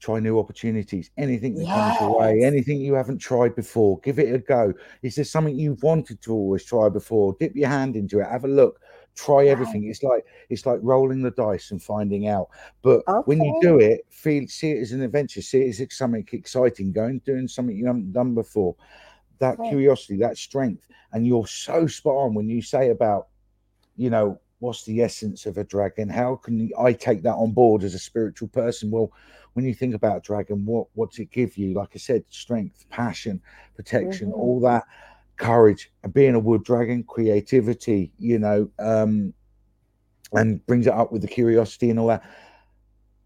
try 0.00 0.18
new 0.18 0.38
opportunities 0.38 1.10
anything 1.16 1.54
that 1.54 1.64
yes. 1.64 1.98
comes 1.98 2.00
your 2.00 2.18
way 2.18 2.42
anything 2.42 2.80
you 2.80 2.94
haven't 2.94 3.18
tried 3.18 3.54
before 3.54 3.98
give 4.00 4.18
it 4.18 4.34
a 4.34 4.38
go 4.38 4.72
is 5.02 5.14
there 5.14 5.24
something 5.24 5.58
you've 5.58 5.82
wanted 5.82 6.20
to 6.20 6.32
always 6.32 6.64
try 6.64 6.88
before 6.88 7.34
dip 7.40 7.54
your 7.54 7.68
hand 7.68 7.96
into 7.96 8.20
it 8.20 8.26
have 8.26 8.44
a 8.44 8.48
look 8.48 8.80
try 9.14 9.46
everything 9.46 9.84
it's 9.84 10.02
like 10.02 10.24
it's 10.48 10.66
like 10.66 10.78
rolling 10.82 11.22
the 11.22 11.30
dice 11.30 11.70
and 11.70 11.80
finding 11.80 12.26
out 12.26 12.48
but 12.82 13.00
okay. 13.06 13.22
when 13.26 13.42
you 13.42 13.56
do 13.62 13.78
it 13.78 14.00
feel 14.10 14.46
see 14.48 14.72
it 14.72 14.80
as 14.80 14.90
an 14.90 15.02
adventure 15.02 15.40
see 15.40 15.62
it 15.62 15.80
as 15.80 15.96
something 15.96 16.26
exciting 16.32 16.90
going 16.90 17.20
doing 17.20 17.46
something 17.46 17.76
you 17.76 17.86
haven't 17.86 18.12
done 18.12 18.34
before 18.34 18.74
that 19.38 19.58
right. 19.58 19.68
curiosity, 19.68 20.16
that 20.18 20.38
strength. 20.38 20.86
And 21.12 21.26
you're 21.26 21.46
so 21.46 21.86
spot 21.86 22.16
on 22.16 22.34
when 22.34 22.48
you 22.48 22.62
say 22.62 22.90
about, 22.90 23.28
you 23.96 24.10
know, 24.10 24.40
what's 24.58 24.84
the 24.84 25.02
essence 25.02 25.46
of 25.46 25.58
a 25.58 25.64
dragon? 25.64 26.08
How 26.08 26.36
can 26.36 26.70
I 26.78 26.92
take 26.92 27.22
that 27.22 27.34
on 27.34 27.52
board 27.52 27.82
as 27.82 27.94
a 27.94 27.98
spiritual 27.98 28.48
person? 28.48 28.90
Well, 28.90 29.12
when 29.52 29.64
you 29.64 29.74
think 29.74 29.94
about 29.94 30.24
dragon, 30.24 30.64
what 30.64 30.88
what's 30.94 31.18
it 31.18 31.30
give 31.30 31.56
you? 31.56 31.74
Like 31.74 31.90
I 31.94 31.98
said, 31.98 32.24
strength, 32.28 32.88
passion, 32.90 33.40
protection, 33.76 34.28
mm-hmm. 34.28 34.40
all 34.40 34.60
that, 34.60 34.84
courage, 35.36 35.90
and 36.02 36.12
being 36.12 36.34
a 36.34 36.38
wood 36.38 36.64
dragon, 36.64 37.04
creativity, 37.04 38.12
you 38.18 38.38
know, 38.38 38.70
um, 38.78 39.32
and 40.32 40.64
brings 40.66 40.86
it 40.86 40.92
up 40.92 41.12
with 41.12 41.22
the 41.22 41.28
curiosity 41.28 41.90
and 41.90 41.98
all 41.98 42.08
that. 42.08 42.22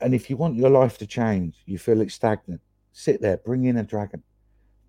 And 0.01 0.15
if 0.15 0.31
you 0.31 0.37
want 0.37 0.57
your 0.57 0.71
life 0.71 0.99
to 0.99 1.07
change, 1.07 1.63
you 1.67 1.79
feel 1.79 2.01
it's 2.01 2.15
stagnant, 2.15 2.61
sit 2.93 3.21
there, 3.21 3.39
bring 3.39 3.65
in 3.65 3.79
a 3.79 3.83
dragon 3.83 4.23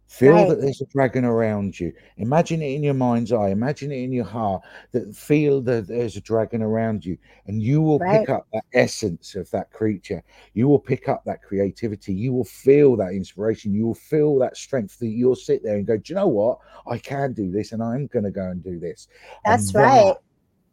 Feel 0.09 0.33
right. 0.33 0.49
that 0.49 0.59
there's 0.59 0.81
a 0.81 0.87
dragon 0.87 1.23
around 1.23 1.79
you. 1.79 1.93
Imagine 2.17 2.63
it 2.63 2.73
in 2.73 2.81
your 2.81 2.95
mind's 2.95 3.31
eye. 3.31 3.49
Imagine 3.49 3.91
it 3.91 4.01
in 4.01 4.11
your 4.11 4.25
heart. 4.25 4.63
That 4.91 5.15
feel 5.15 5.61
that 5.61 5.87
there's 5.87 6.17
a 6.17 6.21
dragon 6.21 6.63
around 6.63 7.05
you, 7.05 7.15
and 7.45 7.61
you 7.61 7.79
will 7.79 7.99
right. 7.99 8.21
pick 8.21 8.29
up 8.29 8.47
that 8.51 8.63
essence 8.73 9.35
of 9.35 9.51
that 9.51 9.71
creature. 9.71 10.23
You 10.55 10.67
will 10.67 10.79
pick 10.79 11.07
up 11.07 11.23
that 11.25 11.43
creativity. 11.43 12.11
You 12.11 12.33
will 12.33 12.43
feel 12.43 12.95
that 12.95 13.11
inspiration. 13.11 13.71
You 13.71 13.85
will 13.85 13.93
feel 13.93 14.39
that 14.39 14.57
strength. 14.57 14.97
That 14.97 15.09
you'll 15.09 15.35
sit 15.35 15.63
there 15.63 15.75
and 15.75 15.85
go, 15.85 15.97
"Do 15.97 16.11
you 16.11 16.15
know 16.15 16.27
what? 16.27 16.57
I 16.87 16.97
can 16.97 17.33
do 17.33 17.51
this, 17.51 17.71
and 17.71 17.83
I'm 17.83 18.07
going 18.07 18.25
to 18.25 18.31
go 18.31 18.49
and 18.49 18.63
do 18.63 18.79
this." 18.79 19.07
That's 19.45 19.75
right. 19.75 20.15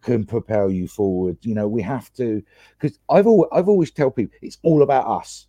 can 0.01 0.25
propel 0.25 0.71
you 0.71 0.89
forward. 0.89 1.37
You 1.43 1.55
know, 1.55 1.69
we 1.69 1.83
have 1.83 2.11
to 2.15 2.43
because 2.81 2.99
I've 3.11 3.27
always 3.27 3.51
I've 3.53 3.69
always 3.69 3.91
tell 3.91 4.11
people 4.11 4.39
it's 4.41 4.57
all 4.63 4.83
about 4.83 5.07
us 5.07 5.47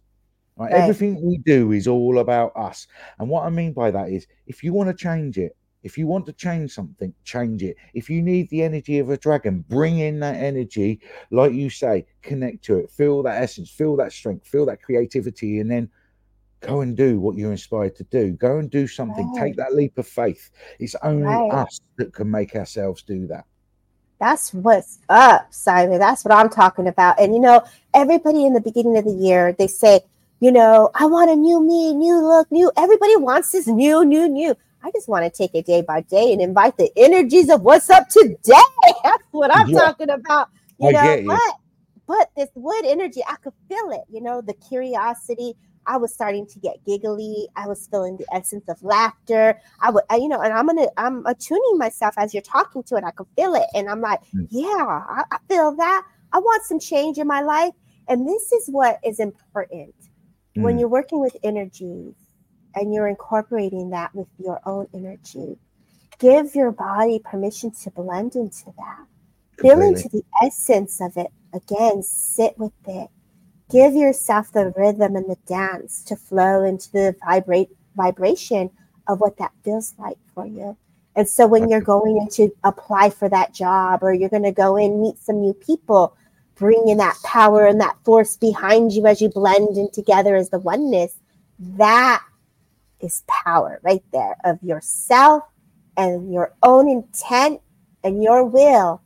Right? 0.58 0.72
right? 0.72 0.82
Everything 0.82 1.22
we 1.22 1.38
do 1.38 1.72
is 1.72 1.88
all 1.88 2.20
about 2.20 2.52
us. 2.56 2.88
And 3.20 3.30
what 3.30 3.46
I 3.46 3.50
mean 3.50 3.74
by 3.74 3.92
that 3.92 4.10
is 4.10 4.28
if 4.48 4.64
you 4.64 4.74
want 4.74 4.90
to 4.90 4.96
change 4.96 5.38
it, 5.38 5.56
if 5.84 5.98
you 5.98 6.08
want 6.08 6.26
to 6.26 6.34
change 6.34 6.72
something, 6.72 7.14
change 7.24 7.64
it. 7.64 7.78
If 7.94 8.10
you 8.10 8.22
need 8.22 8.50
the 8.50 8.64
energy 8.64 9.00
of 9.00 9.10
a 9.10 9.18
dragon, 9.18 9.64
bring 9.70 10.00
in 10.00 10.20
that 10.20 10.36
energy, 10.36 11.00
like 11.32 11.54
you 11.54 11.70
say, 11.70 12.06
connect 12.22 12.64
to 12.66 12.78
it, 12.80 12.92
feel 12.92 13.24
that 13.24 13.42
essence, 13.42 13.70
feel 13.70 13.96
that 13.98 14.12
strength, 14.12 14.48
feel 14.48 14.66
that 14.66 14.82
creativity, 14.82 15.60
and 15.60 15.70
then 15.70 15.90
go 16.60 16.82
and 16.82 16.98
do 16.98 17.20
what 17.20 17.38
you're 17.38 17.52
inspired 17.52 17.96
to 17.96 18.04
do. 18.06 18.32
Go 18.32 18.58
and 18.58 18.70
do 18.70 18.88
something. 18.88 19.32
Right. 19.34 19.44
Take 19.44 19.56
that 19.58 19.76
leap 19.76 19.98
of 19.98 20.08
faith. 20.08 20.50
It's 20.80 20.96
only 21.04 21.24
right. 21.24 21.52
us 21.52 21.80
that 21.98 22.14
can 22.14 22.30
make 22.30 22.56
ourselves 22.56 23.04
do 23.04 23.28
that. 23.28 23.46
That's 24.20 24.54
what's 24.54 24.98
up, 25.10 25.54
Simon. 25.54 26.00
That's 26.00 26.26
what 26.26 26.34
I'm 26.34 26.50
talking 26.50 26.88
about. 26.88 27.20
And 27.20 27.36
you 27.36 27.40
know, 27.40 27.64
everybody 27.94 28.46
in 28.46 28.54
the 28.54 28.62
beginning 28.62 28.98
of 28.98 29.06
the 29.06 29.12
year, 29.12 29.54
they 29.54 29.68
say, 29.68 30.02
you 30.40 30.52
know, 30.52 30.92
I 30.94 31.06
want 31.06 31.32
a 31.32 31.36
new 31.36 31.62
me, 31.62 31.94
new 31.94 32.22
look, 32.22 32.52
new. 32.52 32.72
Everybody 32.78 33.16
wants 33.16 33.52
this 33.52 33.68
new, 33.68 34.06
new, 34.06 34.28
new. 34.28 34.56
I 34.84 34.92
just 34.92 35.08
want 35.08 35.26
to 35.26 35.36
take 35.36 35.56
it 35.56 35.66
day 35.66 35.82
by 35.82 36.02
day 36.02 36.32
and 36.32 36.42
invite 36.42 36.78
the 36.78 36.92
energies 36.96 37.50
of 37.50 37.62
what's 37.62 37.90
up 37.90 38.08
today. 38.10 38.36
That's 39.04 39.24
what 39.32 39.56
I'm 39.56 39.70
yeah. 39.70 39.80
talking 39.80 40.10
about. 40.10 40.50
You 40.80 40.90
I 40.90 41.22
know, 41.22 41.24
but 41.28 41.56
but 42.06 42.32
this 42.38 42.50
wood 42.54 42.86
energy, 42.86 43.22
I 43.28 43.36
could 43.38 43.54
feel 43.68 43.90
it. 43.92 44.04
You 44.10 44.22
know, 44.22 44.42
the 44.42 44.54
curiosity. 44.54 45.56
I 45.90 45.96
was 45.96 46.14
starting 46.14 46.46
to 46.48 46.60
get 46.60 46.84
giggly. 46.86 47.48
I 47.56 47.66
was 47.66 47.88
feeling 47.88 48.18
the 48.18 48.26
essence 48.34 48.68
of 48.68 48.84
laughter. 48.84 49.58
I 49.80 49.90
would, 49.90 50.04
I, 50.10 50.18
you 50.18 50.28
know, 50.28 50.42
and 50.42 50.52
I'm 50.52 50.68
gonna, 50.68 50.88
I'm 50.98 51.26
attuning 51.26 51.78
myself 51.78 52.14
as 52.18 52.34
you're 52.34 52.44
talking 52.44 52.84
to 52.84 52.98
it. 52.98 53.06
I 53.06 53.12
could 53.12 53.28
feel 53.38 53.56
it, 53.56 53.68
and 53.74 53.90
I'm 53.90 54.02
like, 54.02 54.20
mm. 54.36 54.46
yeah, 54.52 54.68
I, 54.68 55.24
I 55.32 55.38
feel 55.48 55.74
that. 55.78 56.04
I 56.34 56.40
want 56.40 56.64
some 56.66 56.78
change 56.78 57.18
in 57.18 57.26
my 57.26 57.42
life, 57.42 57.74
and 58.10 58.28
this 58.28 58.52
is 58.52 58.68
what 58.68 59.00
is 59.02 59.22
important 59.22 59.96
mm. 60.58 60.62
when 60.62 60.80
you're 60.80 60.90
working 60.90 61.20
with 61.20 61.36
energies 61.44 62.16
and 62.76 62.94
you're 62.94 63.08
incorporating 63.08 63.90
that 63.92 64.14
with 64.14 64.28
your 64.38 64.60
own 64.66 64.88
energy, 64.94 65.58
give 66.20 66.56
your 66.56 66.72
body 66.72 67.20
permission 67.24 67.72
to 67.84 67.92
blend 67.92 68.36
into 68.36 68.66
that. 68.78 69.06
Feel 69.60 69.82
into 69.82 70.08
the 70.10 70.24
essence 70.44 71.02
of 71.02 71.18
it. 71.18 71.32
Again, 71.54 72.04
sit 72.04 72.58
with 72.60 72.74
it. 72.88 73.10
Give 73.72 73.96
yourself 73.96 74.52
the 74.52 74.72
rhythm 74.78 75.16
and 75.16 75.30
the 75.30 75.38
dance 75.48 76.04
to 76.04 76.16
flow 76.16 76.64
into 76.64 76.92
the 76.92 77.16
vibrate 77.26 77.70
vibration 77.96 78.70
of 79.08 79.20
what 79.20 79.38
that 79.38 79.52
feels 79.64 79.96
like 79.98 80.18
for 80.34 80.46
you. 80.46 80.78
And 81.16 81.28
so 81.28 81.48
when 81.48 81.68
you're 81.68 81.82
going 81.82 82.18
in 82.18 82.30
to 82.30 82.50
apply 82.64 83.10
for 83.10 83.28
that 83.30 83.54
job 83.54 84.04
or 84.04 84.14
you're 84.14 84.30
going 84.30 84.44
to 84.44 84.52
go 84.52 84.78
in 84.78 85.02
meet 85.02 85.18
some 85.18 85.42
new 85.42 85.54
people, 85.54 86.16
bring 86.58 86.88
in 86.88 86.98
that 86.98 87.18
power 87.24 87.66
and 87.66 87.80
that 87.80 87.98
force 88.04 88.36
behind 88.36 88.92
you 88.92 89.06
as 89.06 89.22
you 89.22 89.30
blend 89.30 89.78
in 89.78 89.90
together 89.92 90.36
as 90.36 90.50
the 90.50 90.60
oneness, 90.60 91.16
that 91.60 92.24
is 93.00 93.24
power 93.28 93.80
right 93.84 94.04
there 94.12 94.36
of 94.44 94.62
yourself 94.64 95.44
and 95.96 96.34
your 96.34 96.54
own 96.64 96.90
intent 96.90 97.62
and 98.04 98.24
your 98.24 98.44
will, 98.44 99.02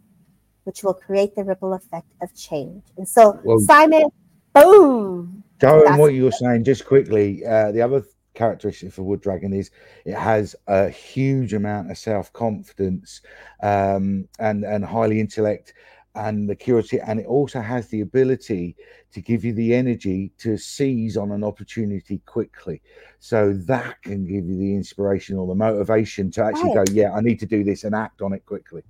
which 0.64 0.84
will 0.84 0.94
create 0.94 1.36
the 1.36 1.44
ripple 1.44 1.74
effect 1.74 2.08
of 2.22 2.34
change. 2.36 2.84
And 2.98 3.08
so, 3.08 3.40
well, 3.44 3.60
Simon, 3.60 4.10
boom. 4.54 5.44
Going 5.60 5.98
what 5.98 6.14
you 6.14 6.24
were 6.24 6.32
saying, 6.32 6.64
just 6.64 6.86
quickly, 6.86 7.46
uh, 7.46 7.72
the 7.72 7.82
other 7.82 8.04
characteristic 8.34 8.94
for 8.94 9.04
wood 9.04 9.22
dragon 9.22 9.54
is 9.54 9.72
it 10.06 10.16
has 10.16 10.56
a 10.68 10.90
huge 10.90 11.54
amount 11.54 11.92
of 11.92 11.98
self 11.98 12.32
confidence 12.34 13.22
um, 13.62 14.28
and 14.40 14.64
and 14.64 14.86
highly 14.86 15.20
intellect 15.20 15.74
and 16.16 16.50
the 16.50 16.56
curiosity, 16.56 17.00
and 17.00 17.20
it 17.20 17.26
also 17.26 17.62
has 17.62 17.88
the 17.88 18.02
ability 18.02 18.76
to 19.14 19.22
give 19.22 19.46
you 19.46 19.54
the 19.54 19.74
energy 19.74 20.32
to 20.38 20.58
seize 20.58 21.16
on 21.18 21.32
an 21.32 21.44
opportunity 21.44 22.20
quickly. 22.26 22.82
So 23.20 23.54
that 23.54 24.02
can 24.02 24.26
give 24.26 24.46
you 24.46 24.58
the 24.58 24.76
inspiration 24.76 25.38
or 25.38 25.48
the 25.48 25.56
motivation 25.56 26.32
to 26.32 26.44
actually 26.44 26.76
right. 26.76 26.88
go, 26.88 26.94
yeah, 26.94 27.14
I 27.14 27.22
need 27.22 27.40
to 27.40 27.46
do 27.46 27.64
this 27.64 27.84
and 27.84 27.96
act 27.96 28.22
on 28.22 28.34
it 28.34 28.46
quickly. 28.46 28.84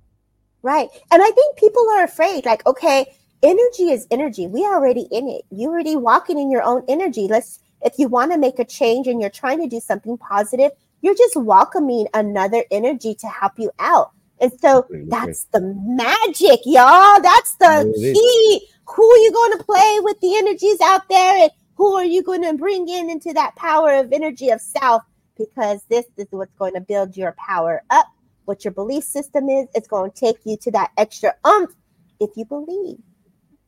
Right. 0.62 0.88
And 1.10 1.22
I 1.22 1.30
think 1.30 1.56
people 1.56 1.84
are 1.94 2.04
afraid, 2.04 2.44
like, 2.44 2.64
okay, 2.66 3.06
energy 3.42 3.90
is 3.90 4.06
energy. 4.10 4.46
We 4.46 4.64
are 4.64 4.74
already 4.74 5.08
in 5.10 5.28
it. 5.28 5.42
You're 5.50 5.72
already 5.72 5.96
walking 5.96 6.38
in 6.38 6.50
your 6.50 6.62
own 6.62 6.84
energy. 6.88 7.26
Let's, 7.28 7.58
if 7.82 7.98
you 7.98 8.08
want 8.08 8.32
to 8.32 8.38
make 8.38 8.58
a 8.58 8.64
change 8.64 9.08
and 9.08 9.20
you're 9.20 9.30
trying 9.30 9.60
to 9.60 9.68
do 9.68 9.80
something 9.80 10.16
positive, 10.18 10.70
you're 11.00 11.16
just 11.16 11.36
welcoming 11.36 12.06
another 12.14 12.64
energy 12.70 13.14
to 13.16 13.26
help 13.26 13.58
you 13.58 13.72
out. 13.80 14.12
And 14.42 14.52
so 14.60 14.86
that's 15.06 15.44
the 15.44 15.60
magic, 15.60 16.60
y'all. 16.64 17.22
That's 17.22 17.54
the 17.56 17.92
key. 17.94 18.68
Who 18.88 19.10
are 19.10 19.18
you 19.18 19.32
going 19.32 19.56
to 19.56 19.64
play 19.64 19.98
with 20.00 20.20
the 20.20 20.36
energies 20.36 20.80
out 20.82 21.08
there? 21.08 21.44
And 21.44 21.50
who 21.76 21.94
are 21.94 22.04
you 22.04 22.24
going 22.24 22.42
to 22.42 22.52
bring 22.54 22.88
in 22.88 23.08
into 23.08 23.32
that 23.34 23.54
power 23.54 23.94
of 23.94 24.12
energy 24.12 24.50
of 24.50 24.60
self? 24.60 25.04
Because 25.38 25.84
this 25.88 26.06
is 26.16 26.26
what's 26.30 26.52
going 26.58 26.74
to 26.74 26.80
build 26.80 27.16
your 27.16 27.36
power 27.38 27.82
up. 27.90 28.06
What 28.44 28.64
your 28.64 28.72
belief 28.72 29.04
system 29.04 29.48
is, 29.48 29.68
it's 29.76 29.86
going 29.86 30.10
to 30.10 30.18
take 30.18 30.38
you 30.44 30.56
to 30.62 30.72
that 30.72 30.90
extra 30.98 31.32
umph 31.44 31.70
if 32.18 32.30
you 32.36 32.44
believe. 32.44 32.98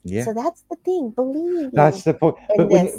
Yeah. 0.03 0.25
So 0.25 0.35
that's 0.35 0.65
the 0.69 0.77
thing. 0.85 1.11
Believe. 1.11 1.71
That's 1.73 2.03
the 2.03 2.15
point. 2.15 2.37
But 2.57 2.69
when, 2.69 2.91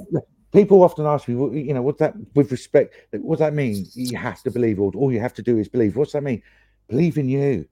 people 0.54 0.82
often 0.82 1.06
ask 1.06 1.28
me, 1.28 1.34
you 1.62 1.74
know, 1.74 1.82
what's 1.82 2.00
that 2.00 2.16
with 2.34 2.52
respect? 2.52 2.96
What 3.12 3.36
does 3.36 3.40
that 3.40 3.54
mean? 3.54 3.86
You 3.94 4.18
have 4.18 4.42
to 4.44 4.52
believe, 4.52 4.80
or 4.80 4.94
all 4.96 5.12
you 5.12 5.20
have 5.20 5.34
to 5.34 5.44
do 5.44 5.58
is 5.58 5.68
believe. 5.68 5.98
What's 5.98 6.14
that 6.14 6.24
mean? 6.24 6.42
Believe 6.88 7.18
in 7.18 7.30
you. 7.30 7.68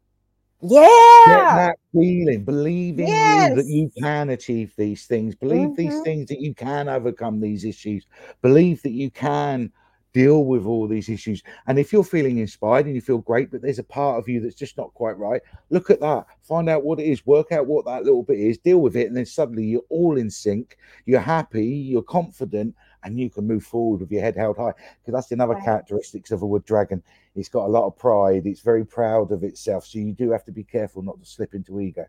Yeah. 0.61 1.25
Get 1.25 1.55
that 1.55 1.75
feeling. 1.93 2.45
Believe 2.45 2.99
in 2.99 3.07
yes. 3.07 3.49
you 3.49 3.55
that 3.55 3.65
you 3.67 3.91
can 3.99 4.29
achieve 4.29 4.73
these 4.77 5.05
things. 5.05 5.35
Believe 5.35 5.69
mm-hmm. 5.69 5.75
these 5.75 6.01
things 6.01 6.29
that 6.29 6.39
you 6.39 6.53
can 6.53 6.87
overcome 6.87 7.41
these 7.41 7.65
issues. 7.65 8.07
Believe 8.41 8.81
that 8.83 8.91
you 8.91 9.11
can 9.11 9.71
deal 10.13 10.45
with 10.45 10.65
all 10.65 10.87
these 10.87 11.09
issues. 11.09 11.43
And 11.67 11.77
if 11.77 11.91
you're 11.91 12.03
feeling 12.03 12.37
inspired 12.37 12.85
and 12.85 12.95
you 12.95 13.01
feel 13.01 13.17
great, 13.17 13.51
but 13.51 13.61
there's 13.61 13.79
a 13.79 13.83
part 13.83 14.19
of 14.19 14.29
you 14.29 14.39
that's 14.39 14.55
just 14.55 14.77
not 14.77 14.93
quite 14.93 15.17
right, 15.17 15.41
look 15.69 15.89
at 15.89 15.99
that. 15.99 16.27
Find 16.43 16.69
out 16.69 16.83
what 16.83 16.99
it 16.99 17.07
is. 17.07 17.25
Work 17.25 17.51
out 17.51 17.65
what 17.65 17.85
that 17.85 18.03
little 18.03 18.23
bit 18.23 18.39
is. 18.39 18.57
Deal 18.57 18.79
with 18.79 18.95
it. 18.95 19.07
And 19.07 19.17
then 19.17 19.25
suddenly 19.25 19.65
you're 19.65 19.81
all 19.89 20.17
in 20.17 20.29
sync. 20.29 20.77
You're 21.05 21.19
happy. 21.19 21.65
You're 21.65 22.03
confident 22.03 22.75
and 23.03 23.19
you 23.19 23.29
can 23.29 23.47
move 23.47 23.63
forward 23.63 24.01
with 24.01 24.11
your 24.11 24.21
head 24.21 24.35
held 24.35 24.57
high. 24.57 24.73
Because 25.01 25.13
that's 25.13 25.31
another 25.31 25.53
right. 25.53 25.63
characteristics 25.63 26.31
of 26.31 26.41
a 26.41 26.47
wood 26.47 26.65
dragon. 26.65 27.03
It's 27.35 27.49
got 27.49 27.65
a 27.65 27.67
lot 27.67 27.85
of 27.85 27.97
pride. 27.97 28.45
It's 28.45 28.61
very 28.61 28.85
proud 28.85 29.31
of 29.31 29.43
itself. 29.43 29.85
So 29.85 29.99
you 29.99 30.13
do 30.13 30.31
have 30.31 30.45
to 30.45 30.51
be 30.51 30.63
careful 30.63 31.01
not 31.01 31.19
to 31.19 31.25
slip 31.25 31.53
into 31.53 31.79
ego. 31.79 32.05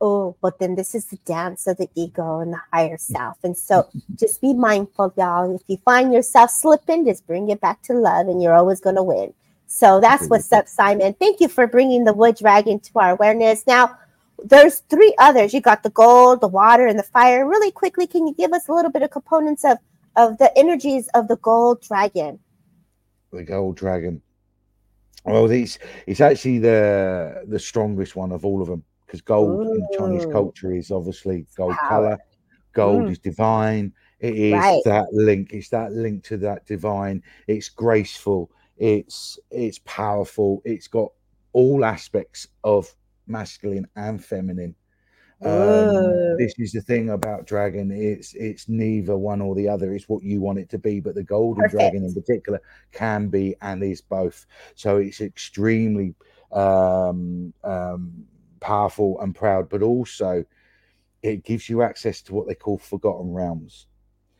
Oh, 0.00 0.36
but 0.42 0.58
then 0.58 0.74
this 0.74 0.94
is 0.94 1.06
the 1.06 1.16
dance 1.24 1.66
of 1.66 1.78
the 1.78 1.88
ego 1.94 2.40
and 2.40 2.52
the 2.52 2.60
higher 2.72 2.98
self. 2.98 3.38
And 3.42 3.56
so 3.56 3.88
just 4.14 4.40
be 4.40 4.52
mindful, 4.52 5.14
y'all. 5.16 5.54
If 5.54 5.62
you 5.68 5.78
find 5.78 6.12
yourself 6.12 6.50
slipping, 6.50 7.06
just 7.06 7.26
bring 7.26 7.48
it 7.48 7.60
back 7.60 7.82
to 7.82 7.94
love 7.94 8.28
and 8.28 8.42
you're 8.42 8.54
always 8.54 8.80
going 8.80 8.96
to 8.96 9.02
win. 9.02 9.32
So 9.68 10.00
that's 10.00 10.28
what's 10.28 10.52
up, 10.52 10.68
Simon. 10.68 11.14
Thank 11.14 11.40
you 11.40 11.48
for 11.48 11.66
bringing 11.66 12.04
the 12.04 12.12
wood 12.12 12.36
dragon 12.36 12.78
to 12.78 12.98
our 13.00 13.10
awareness. 13.10 13.66
Now, 13.66 13.98
there's 14.44 14.80
three 14.90 15.14
others. 15.18 15.54
You 15.54 15.60
got 15.60 15.82
the 15.82 15.90
gold, 15.90 16.40
the 16.40 16.48
water, 16.48 16.86
and 16.86 16.98
the 16.98 17.02
fire. 17.04 17.48
Really 17.48 17.70
quickly, 17.70 18.06
can 18.06 18.26
you 18.26 18.34
give 18.34 18.52
us 18.52 18.68
a 18.68 18.72
little 18.72 18.90
bit 18.90 19.02
of 19.02 19.10
components 19.10 19.64
of 19.64 19.78
of 20.16 20.38
the 20.38 20.56
energies 20.56 21.08
of 21.14 21.28
the 21.28 21.36
gold 21.36 21.82
dragon? 21.82 22.38
The 23.32 23.44
gold 23.44 23.76
dragon. 23.76 24.22
Well, 25.24 25.50
it's 25.50 25.78
it's 26.06 26.20
actually 26.20 26.58
the 26.58 27.44
the 27.48 27.58
strongest 27.58 28.16
one 28.16 28.32
of 28.32 28.44
all 28.44 28.62
of 28.62 28.68
them 28.68 28.84
because 29.06 29.20
gold 29.20 29.66
Ooh. 29.66 29.74
in 29.74 29.98
Chinese 29.98 30.26
culture 30.26 30.72
is 30.72 30.90
obviously 30.90 31.46
gold 31.56 31.76
color. 31.88 32.18
Gold 32.72 33.04
mm. 33.04 33.10
is 33.10 33.18
divine. 33.18 33.92
It 34.20 34.34
is 34.36 34.52
right. 34.52 34.82
that 34.84 35.12
link. 35.12 35.52
It's 35.52 35.68
that 35.70 35.92
link 35.92 36.24
to 36.24 36.36
that 36.38 36.66
divine. 36.66 37.22
It's 37.46 37.68
graceful. 37.68 38.50
It's 38.76 39.38
it's 39.50 39.80
powerful. 39.84 40.62
It's 40.64 40.88
got 40.88 41.10
all 41.52 41.84
aspects 41.84 42.46
of 42.64 42.94
masculine 43.26 43.86
and 43.96 44.24
feminine. 44.24 44.74
Um, 45.44 46.36
this 46.38 46.54
is 46.58 46.72
the 46.72 46.80
thing 46.80 47.10
about 47.10 47.46
dragon. 47.46 47.90
It's 47.90 48.34
it's 48.34 48.68
neither 48.68 49.16
one 49.16 49.40
or 49.40 49.54
the 49.54 49.68
other. 49.68 49.94
It's 49.94 50.08
what 50.08 50.22
you 50.22 50.40
want 50.40 50.58
it 50.58 50.70
to 50.70 50.78
be. 50.78 51.00
But 51.00 51.14
the 51.14 51.22
golden 51.22 51.64
Perfect. 51.64 51.78
dragon 51.78 52.04
in 52.04 52.14
particular 52.14 52.60
can 52.92 53.28
be 53.28 53.54
and 53.60 53.82
is 53.82 54.00
both. 54.00 54.46
So 54.74 54.96
it's 54.96 55.20
extremely 55.20 56.14
um, 56.52 57.52
um, 57.64 58.24
powerful 58.60 59.20
and 59.20 59.34
proud, 59.34 59.68
but 59.68 59.82
also 59.82 60.44
it 61.22 61.44
gives 61.44 61.68
you 61.68 61.82
access 61.82 62.22
to 62.22 62.34
what 62.34 62.48
they 62.48 62.54
call 62.54 62.78
forgotten 62.78 63.32
realms. 63.32 63.86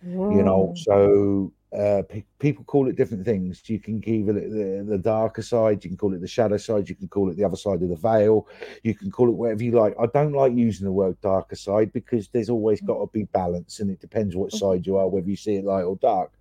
You 0.02 0.42
know, 0.42 0.72
so 0.76 1.52
uh, 1.72 2.02
pe- 2.08 2.24
people 2.38 2.64
call 2.64 2.88
it 2.88 2.96
different 2.96 3.24
things. 3.24 3.62
You 3.66 3.80
can 3.80 3.98
give 3.98 4.28
it 4.28 4.34
the, 4.34 4.84
the 4.88 4.98
darker 4.98 5.42
side, 5.42 5.84
you 5.84 5.90
can 5.90 5.96
call 5.96 6.14
it 6.14 6.20
the 6.20 6.28
shadow 6.28 6.56
side, 6.56 6.88
you 6.88 6.94
can 6.94 7.08
call 7.08 7.30
it 7.30 7.36
the 7.36 7.44
other 7.44 7.56
side 7.56 7.82
of 7.82 7.88
the 7.88 7.96
veil, 7.96 8.46
you 8.82 8.94
can 8.94 9.10
call 9.10 9.28
it 9.28 9.34
whatever 9.34 9.64
you 9.64 9.72
like. 9.72 9.94
I 10.00 10.06
don't 10.06 10.32
like 10.32 10.52
using 10.54 10.84
the 10.84 10.92
word 10.92 11.20
darker 11.20 11.56
side 11.56 11.92
because 11.92 12.28
there's 12.28 12.50
always 12.50 12.80
got 12.80 12.98
to 12.98 13.10
be 13.12 13.24
balance, 13.24 13.80
and 13.80 13.90
it 13.90 14.00
depends 14.00 14.36
what 14.36 14.52
side 14.52 14.86
you 14.86 14.96
are, 14.96 15.08
whether 15.08 15.28
you 15.28 15.36
see 15.36 15.56
it 15.56 15.64
light 15.64 15.82
or 15.82 15.96
dark. 15.96 16.32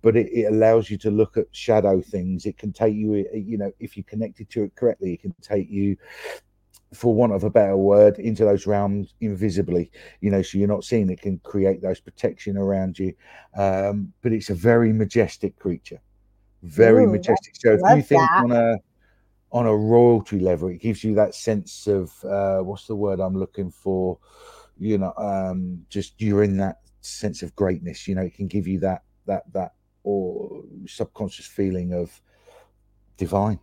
But 0.00 0.16
it, 0.16 0.28
it 0.32 0.44
allows 0.44 0.90
you 0.90 0.98
to 0.98 1.10
look 1.10 1.36
at 1.36 1.46
shadow 1.50 2.00
things. 2.00 2.46
It 2.46 2.56
can 2.56 2.72
take 2.72 2.94
you, 2.94 3.26
you 3.34 3.58
know, 3.58 3.72
if 3.80 3.96
you 3.96 4.04
connected 4.04 4.48
to 4.50 4.64
it 4.64 4.74
correctly, 4.76 5.14
it 5.14 5.22
can 5.22 5.34
take 5.42 5.68
you 5.68 5.96
for 6.94 7.14
want 7.14 7.32
of 7.32 7.44
a 7.44 7.50
better 7.50 7.76
word, 7.76 8.18
into 8.18 8.44
those 8.44 8.66
realms 8.66 9.14
invisibly. 9.20 9.90
You 10.20 10.30
know, 10.30 10.42
so 10.42 10.58
you're 10.58 10.68
not 10.68 10.84
seeing 10.84 11.10
it 11.10 11.20
can 11.20 11.38
create 11.40 11.82
those 11.82 12.00
protection 12.00 12.56
around 12.56 12.98
you. 12.98 13.14
Um, 13.56 14.12
but 14.22 14.32
it's 14.32 14.50
a 14.50 14.54
very 14.54 14.92
majestic 14.92 15.58
creature, 15.58 16.00
very 16.62 17.04
Ooh, 17.04 17.12
majestic. 17.12 17.56
So 17.56 17.72
if 17.74 17.80
you 17.96 18.02
think 18.02 18.22
that. 18.22 18.44
on 18.44 18.52
a 18.52 18.78
on 19.50 19.66
a 19.66 19.76
royalty 19.76 20.38
level, 20.38 20.68
it 20.68 20.80
gives 20.80 21.02
you 21.02 21.14
that 21.14 21.34
sense 21.34 21.86
of 21.86 22.12
uh, 22.24 22.58
what's 22.58 22.86
the 22.86 22.96
word 22.96 23.20
I'm 23.20 23.38
looking 23.38 23.70
for? 23.70 24.18
You 24.78 24.98
know, 24.98 25.12
um, 25.16 25.84
just 25.88 26.20
you're 26.20 26.42
in 26.42 26.56
that 26.58 26.80
sense 27.00 27.42
of 27.42 27.54
greatness. 27.56 28.06
You 28.06 28.14
know, 28.14 28.22
it 28.22 28.34
can 28.34 28.46
give 28.46 28.66
you 28.66 28.80
that 28.80 29.02
that 29.26 29.44
that 29.52 29.72
or 30.04 30.62
subconscious 30.86 31.46
feeling 31.46 31.92
of 31.92 32.20
divine 33.16 33.58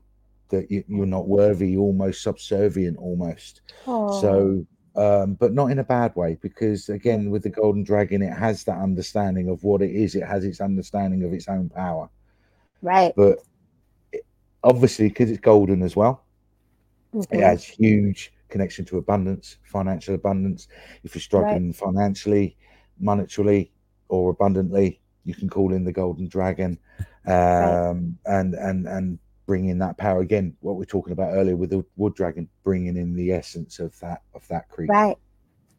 that 0.49 0.69
you, 0.69 0.83
are 1.01 1.05
not 1.05 1.27
worthy, 1.27 1.77
almost 1.77 2.21
subservient, 2.21 2.97
almost. 2.97 3.61
Aww. 3.85 4.21
So, 4.21 4.65
um, 4.95 5.33
but 5.33 5.53
not 5.53 5.71
in 5.71 5.79
a 5.79 5.83
bad 5.83 6.15
way, 6.15 6.37
because 6.41 6.89
again, 6.89 7.29
with 7.29 7.43
the 7.43 7.49
Golden 7.49 7.83
Dragon, 7.83 8.21
it 8.21 8.33
has 8.33 8.63
that 8.65 8.77
understanding 8.77 9.49
of 9.49 9.63
what 9.63 9.81
it 9.81 9.91
is. 9.91 10.15
It 10.15 10.23
has 10.23 10.45
its 10.45 10.61
understanding 10.61 11.23
of 11.23 11.33
its 11.33 11.47
own 11.47 11.69
power. 11.69 12.09
Right. 12.81 13.13
But 13.15 13.39
it, 14.11 14.25
obviously, 14.63 15.09
because 15.09 15.29
it's 15.29 15.39
golden 15.39 15.81
as 15.81 15.95
well, 15.95 16.23
mm-hmm. 17.13 17.35
it 17.35 17.41
has 17.41 17.63
huge 17.63 18.31
connection 18.49 18.85
to 18.85 18.97
abundance, 18.97 19.57
financial 19.63 20.15
abundance. 20.15 20.67
If 21.03 21.15
you're 21.15 21.21
struggling 21.21 21.67
right. 21.67 21.75
financially, 21.75 22.55
monetarily, 23.01 23.71
or 24.07 24.29
abundantly, 24.29 25.01
you 25.25 25.33
can 25.33 25.49
call 25.49 25.73
in 25.73 25.83
the 25.83 25.91
Golden 25.91 26.27
Dragon, 26.27 26.77
um, 27.25 28.17
right. 28.25 28.39
and 28.39 28.53
and 28.53 28.87
and 28.87 29.19
bringing 29.45 29.77
that 29.79 29.97
power 29.97 30.21
again 30.21 30.55
what 30.61 30.75
we 30.75 30.83
are 30.83 30.87
talking 30.87 31.13
about 31.13 31.33
earlier 31.33 31.55
with 31.55 31.69
the 31.69 31.83
wood 31.95 32.15
dragon 32.15 32.47
bringing 32.63 32.97
in 32.97 33.15
the 33.15 33.31
essence 33.31 33.79
of 33.79 33.97
that 33.99 34.21
of 34.33 34.47
that 34.47 34.69
creature. 34.69 34.91
Right. 34.91 35.17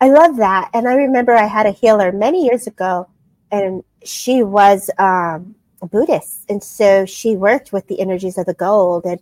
I 0.00 0.08
love 0.08 0.36
that. 0.36 0.70
And 0.74 0.88
i 0.88 0.94
remember 0.94 1.34
i 1.34 1.46
had 1.46 1.66
a 1.66 1.70
healer 1.70 2.12
many 2.12 2.44
years 2.44 2.66
ago 2.66 3.08
and 3.50 3.82
she 4.04 4.42
was 4.42 4.90
um, 4.98 5.54
a 5.82 5.86
buddhist. 5.86 6.44
And 6.48 6.62
so 6.62 7.06
she 7.06 7.36
worked 7.36 7.72
with 7.72 7.86
the 7.88 8.00
energies 8.00 8.38
of 8.38 8.46
the 8.46 8.54
gold. 8.54 9.04
And 9.04 9.20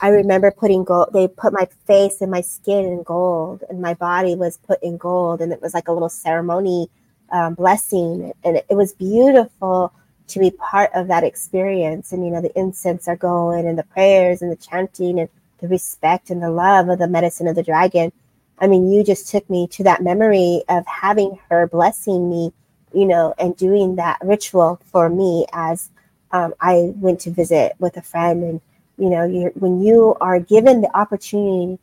i 0.00 0.08
remember 0.08 0.50
putting 0.50 0.84
gold 0.84 1.10
they 1.12 1.28
put 1.28 1.52
my 1.52 1.68
face 1.86 2.20
and 2.20 2.30
my 2.30 2.40
skin 2.40 2.84
in 2.84 3.02
gold 3.02 3.62
and 3.68 3.80
my 3.80 3.94
body 3.94 4.34
was 4.34 4.58
put 4.58 4.82
in 4.82 4.96
gold 4.96 5.40
and 5.40 5.52
it 5.52 5.62
was 5.62 5.72
like 5.72 5.88
a 5.88 5.92
little 5.92 6.08
ceremony 6.08 6.88
um, 7.30 7.54
blessing. 7.54 8.32
And 8.44 8.56
it, 8.56 8.66
it 8.70 8.74
was 8.74 8.92
beautiful 8.92 9.92
to 10.28 10.38
be 10.38 10.50
part 10.50 10.90
of 10.94 11.08
that 11.08 11.24
experience. 11.24 12.12
And, 12.12 12.24
you 12.24 12.30
know, 12.30 12.40
the 12.40 12.58
incense 12.58 13.08
are 13.08 13.16
going 13.16 13.66
and 13.66 13.78
the 13.78 13.84
prayers 13.84 14.42
and 14.42 14.50
the 14.50 14.56
chanting 14.56 15.20
and 15.20 15.28
the 15.58 15.68
respect 15.68 16.30
and 16.30 16.42
the 16.42 16.50
love 16.50 16.88
of 16.88 16.98
the 16.98 17.08
medicine 17.08 17.48
of 17.48 17.56
the 17.56 17.62
dragon. 17.62 18.12
I 18.58 18.66
mean, 18.66 18.90
you 18.90 19.04
just 19.04 19.28
took 19.28 19.48
me 19.48 19.66
to 19.68 19.84
that 19.84 20.02
memory 20.02 20.62
of 20.68 20.86
having 20.86 21.38
her 21.48 21.66
blessing 21.66 22.30
me, 22.30 22.52
you 22.92 23.06
know, 23.06 23.34
and 23.38 23.56
doing 23.56 23.96
that 23.96 24.18
ritual 24.22 24.80
for 24.92 25.08
me 25.08 25.46
as 25.52 25.90
um, 26.30 26.54
I 26.60 26.92
went 26.96 27.20
to 27.20 27.30
visit 27.30 27.74
with 27.78 27.96
a 27.96 28.02
friend 28.02 28.42
and 28.42 28.60
You 28.96 29.10
know, 29.10 29.24
you 29.26 29.50
when 29.58 29.82
you 29.82 30.14
are 30.20 30.38
given 30.38 30.80
the 30.80 30.96
opportunity 30.96 31.80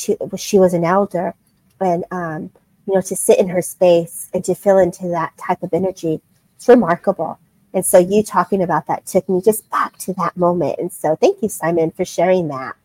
to, 0.00 0.16
she 0.36 0.58
was 0.58 0.72
an 0.72 0.82
elder, 0.82 1.34
and 1.78 2.04
um, 2.10 2.50
you 2.86 2.94
know, 2.94 3.02
to 3.02 3.14
sit 3.14 3.38
in 3.38 3.48
her 3.48 3.60
space 3.60 4.30
and 4.32 4.42
to 4.44 4.54
fill 4.54 4.78
into 4.78 5.08
that 5.08 5.36
type 5.36 5.62
of 5.62 5.74
energy, 5.74 6.22
it's 6.56 6.66
remarkable. 6.66 7.38
And 7.74 7.84
so 7.84 7.98
you 7.98 8.22
talking 8.22 8.62
about 8.62 8.86
that 8.86 9.04
took 9.04 9.28
me 9.28 9.42
just 9.42 9.68
back 9.70 9.98
to 9.98 10.14
that 10.14 10.36
moment. 10.36 10.76
And 10.78 10.92
so 10.92 11.16
thank 11.16 11.42
you, 11.42 11.48
Simon, 11.48 11.90
for 11.90 12.04
sharing 12.04 12.48
that. 12.48 12.76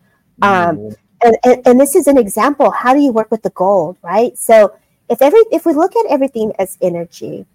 Um, 0.42 0.96
and, 1.24 1.38
and, 1.44 1.68
and 1.68 1.80
this 1.80 1.96
is 1.96 2.08
an 2.08 2.18
example. 2.18 2.72
How 2.72 2.94
do 2.94 3.00
you 3.00 3.12
work 3.12 3.30
with 3.30 3.44
the 3.44 3.52
gold, 3.52 3.98
right? 4.02 4.38
So 4.38 4.74
if 5.10 5.22
every 5.22 5.42
if 5.52 5.66
we 5.66 5.74
look 5.74 5.96
at 5.96 6.06
everything 6.10 6.54
as 6.60 6.78
energy, 6.82 7.46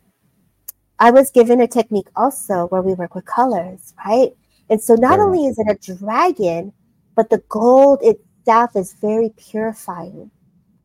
I 0.99 1.11
was 1.11 1.31
given 1.31 1.61
a 1.61 1.67
technique 1.67 2.09
also 2.15 2.67
where 2.69 2.83
we 2.83 2.95
work 2.95 3.15
with 3.15 3.25
colors, 3.25 3.95
right? 4.07 4.33
And 4.71 4.83
so 4.83 4.95
not 4.95 5.19
yeah. 5.19 5.25
only 5.25 5.47
is 5.47 5.59
it 5.59 5.67
a 5.69 5.97
dragon, 5.97 6.73
but 7.15 7.31
the 7.31 7.43
gold 7.49 8.01
itself 8.03 8.77
is 8.77 8.95
very 9.01 9.33
purifying. 9.37 10.31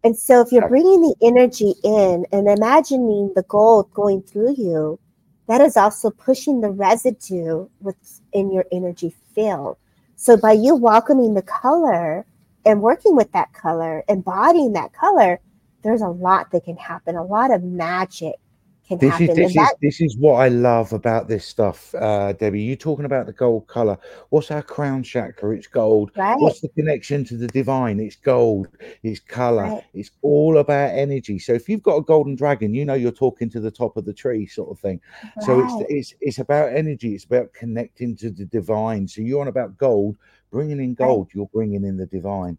And 0.03 0.17
so 0.17 0.41
if 0.41 0.51
you're 0.51 0.67
bringing 0.67 1.01
the 1.01 1.15
energy 1.21 1.73
in 1.83 2.25
and 2.31 2.47
imagining 2.47 3.33
the 3.35 3.43
gold 3.43 3.91
going 3.93 4.21
through 4.21 4.55
you, 4.57 4.99
that 5.49 5.61
is 5.61 5.75
also 5.75 6.11
pushing 6.11 6.61
the 6.61 6.69
residue 6.69 7.67
within 7.81 8.51
your 8.51 8.65
energy 8.71 9.11
field. 9.33 9.77
So 10.15 10.37
by 10.37 10.51
you 10.51 10.75
welcoming 10.75 11.33
the 11.33 11.41
color 11.41 12.23
and 12.67 12.83
working 12.83 13.15
with 13.15 13.31
that 13.31 13.51
color, 13.51 14.03
embodying 14.07 14.73
that 14.73 14.93
color, 14.93 15.39
there's 15.81 16.03
a 16.03 16.07
lot 16.07 16.51
that 16.51 16.65
can 16.65 16.77
happen, 16.77 17.15
a 17.15 17.23
lot 17.23 17.51
of 17.51 17.63
magic 17.63 18.35
can 18.89 18.97
this 18.97 19.11
happen. 19.11 19.29
Is, 19.29 19.35
this, 19.35 19.53
that- 19.55 19.75
is, 19.81 19.99
this 19.99 20.01
is 20.01 20.17
what 20.17 20.35
I 20.35 20.49
love 20.49 20.93
about 20.93 21.27
this 21.27 21.45
stuff, 21.45 21.93
uh, 21.95 22.33
Debbie. 22.33 22.61
You're 22.61 22.75
talking 22.75 23.05
about 23.05 23.25
the 23.25 23.33
gold 23.33 23.67
color. 23.67 23.97
What's 24.29 24.51
our 24.51 24.61
crown 24.61 25.03
chakra? 25.03 25.55
It's 25.55 25.67
gold. 25.67 26.11
Right. 26.17 26.37
What's 26.39 26.59
the 26.61 26.69
connection 26.69 27.23
to 27.25 27.37
the 27.37 27.47
divine? 27.47 27.99
It's 27.99 28.15
gold. 28.15 28.67
It's 29.03 29.19
color. 29.19 29.63
Right. 29.63 29.83
It's 29.93 30.11
all 30.21 30.57
about 30.57 30.91
energy. 30.97 31.39
So 31.39 31.53
if 31.53 31.69
you've 31.69 31.83
got 31.83 31.97
a 31.97 32.01
golden 32.01 32.35
dragon, 32.35 32.73
you 32.73 32.83
know 32.83 32.95
you're 32.95 33.11
talking 33.11 33.49
to 33.51 33.59
the 33.59 33.71
top 33.71 33.95
of 33.95 34.05
the 34.05 34.13
tree, 34.13 34.47
sort 34.47 34.71
of 34.71 34.79
thing. 34.79 34.99
Right. 35.23 35.45
So 35.45 35.59
it's 35.59 35.85
it's 35.89 36.13
it's 36.19 36.39
about 36.39 36.73
energy. 36.75 37.13
It's 37.13 37.25
about 37.25 37.53
connecting 37.53 38.15
to 38.17 38.29
the 38.29 38.45
divine. 38.45 39.07
So 39.07 39.21
you're 39.21 39.41
on 39.41 39.47
about 39.47 39.77
gold, 39.77 40.17
bringing 40.51 40.79
in 40.79 40.95
gold. 40.95 41.29
You're 41.33 41.49
bringing 41.53 41.83
in 41.85 41.97
the 41.97 42.07
divine. 42.07 42.57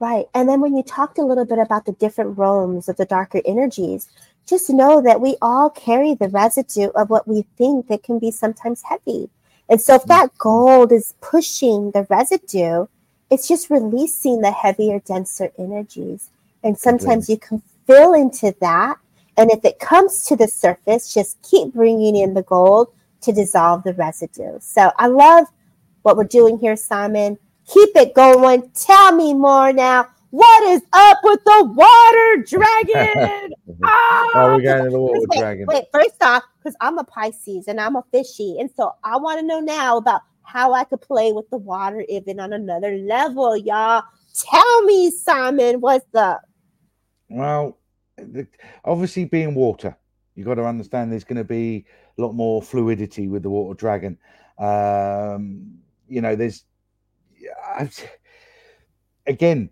Right. 0.00 0.26
And 0.32 0.48
then 0.48 0.60
when 0.60 0.76
you 0.76 0.84
talked 0.84 1.18
a 1.18 1.24
little 1.24 1.44
bit 1.44 1.58
about 1.58 1.84
the 1.84 1.92
different 1.92 2.38
realms 2.38 2.88
of 2.88 2.96
the 2.96 3.04
darker 3.04 3.40
energies, 3.44 4.08
just 4.48 4.70
know 4.70 5.00
that 5.02 5.20
we 5.20 5.36
all 5.42 5.68
carry 5.70 6.14
the 6.14 6.28
residue 6.28 6.88
of 6.94 7.10
what 7.10 7.28
we 7.28 7.42
think 7.56 7.88
that 7.88 8.02
can 8.02 8.18
be 8.18 8.30
sometimes 8.30 8.82
heavy. 8.82 9.28
And 9.68 9.80
so 9.80 9.96
if 9.96 10.02
mm. 10.02 10.08
that 10.08 10.36
gold 10.38 10.90
is 10.90 11.14
pushing 11.20 11.90
the 11.90 12.06
residue, 12.08 12.86
it's 13.30 13.46
just 13.46 13.68
releasing 13.68 14.40
the 14.40 14.50
heavier, 14.50 15.00
denser 15.00 15.52
energies. 15.58 16.30
And 16.62 16.78
sometimes 16.78 17.28
you 17.28 17.38
can 17.38 17.62
fill 17.86 18.14
into 18.14 18.54
that. 18.60 18.96
And 19.36 19.50
if 19.50 19.64
it 19.64 19.78
comes 19.78 20.24
to 20.24 20.36
the 20.36 20.48
surface, 20.48 21.12
just 21.12 21.40
keep 21.42 21.74
bringing 21.74 22.16
in 22.16 22.34
the 22.34 22.42
gold 22.42 22.88
to 23.20 23.32
dissolve 23.32 23.84
the 23.84 23.92
residue. 23.94 24.58
So 24.60 24.90
I 24.96 25.08
love 25.08 25.46
what 26.02 26.16
we're 26.16 26.24
doing 26.24 26.58
here, 26.58 26.76
Simon. 26.76 27.38
Keep 27.66 27.90
it 27.96 28.14
going. 28.14 28.70
Tell 28.70 29.14
me 29.14 29.34
more 29.34 29.72
now. 29.72 30.08
What 30.30 30.62
is 30.64 30.82
up 30.92 31.18
with 31.22 31.42
the 31.44 31.64
water 31.74 32.44
dragon? 32.46 33.52
ah! 33.84 34.30
Oh, 34.34 34.56
we 34.56 34.62
got 34.62 34.90
the 34.90 35.00
water 35.00 35.20
wait, 35.26 35.38
dragon. 35.38 35.66
Wait, 35.66 35.84
first 35.92 36.22
off, 36.22 36.42
because 36.58 36.76
I'm 36.80 36.98
a 36.98 37.04
Pisces 37.04 37.66
and 37.66 37.80
I'm 37.80 37.96
a 37.96 38.04
fishy, 38.12 38.58
and 38.60 38.70
so 38.76 38.92
I 39.04 39.16
want 39.16 39.40
to 39.40 39.46
know 39.46 39.60
now 39.60 39.96
about 39.96 40.20
how 40.42 40.74
I 40.74 40.84
could 40.84 41.00
play 41.00 41.32
with 41.32 41.48
the 41.48 41.56
water 41.56 42.04
even 42.08 42.40
on 42.40 42.52
another 42.52 42.96
level, 42.96 43.56
y'all. 43.56 44.02
Tell 44.34 44.82
me, 44.82 45.10
Simon, 45.10 45.80
what's 45.80 46.14
up? 46.14 46.42
Well, 47.30 47.78
the, 48.16 48.46
obviously, 48.84 49.24
being 49.24 49.54
water, 49.54 49.96
you 50.34 50.44
got 50.44 50.54
to 50.56 50.66
understand 50.66 51.10
there's 51.10 51.24
going 51.24 51.36
to 51.36 51.44
be 51.44 51.86
a 52.18 52.22
lot 52.22 52.34
more 52.34 52.60
fluidity 52.60 53.28
with 53.28 53.42
the 53.42 53.50
water 53.50 53.74
dragon. 53.74 54.18
Um, 54.58 55.78
you 56.06 56.20
know, 56.20 56.36
there's 56.36 56.64
I've, 57.78 58.10
again 59.26 59.70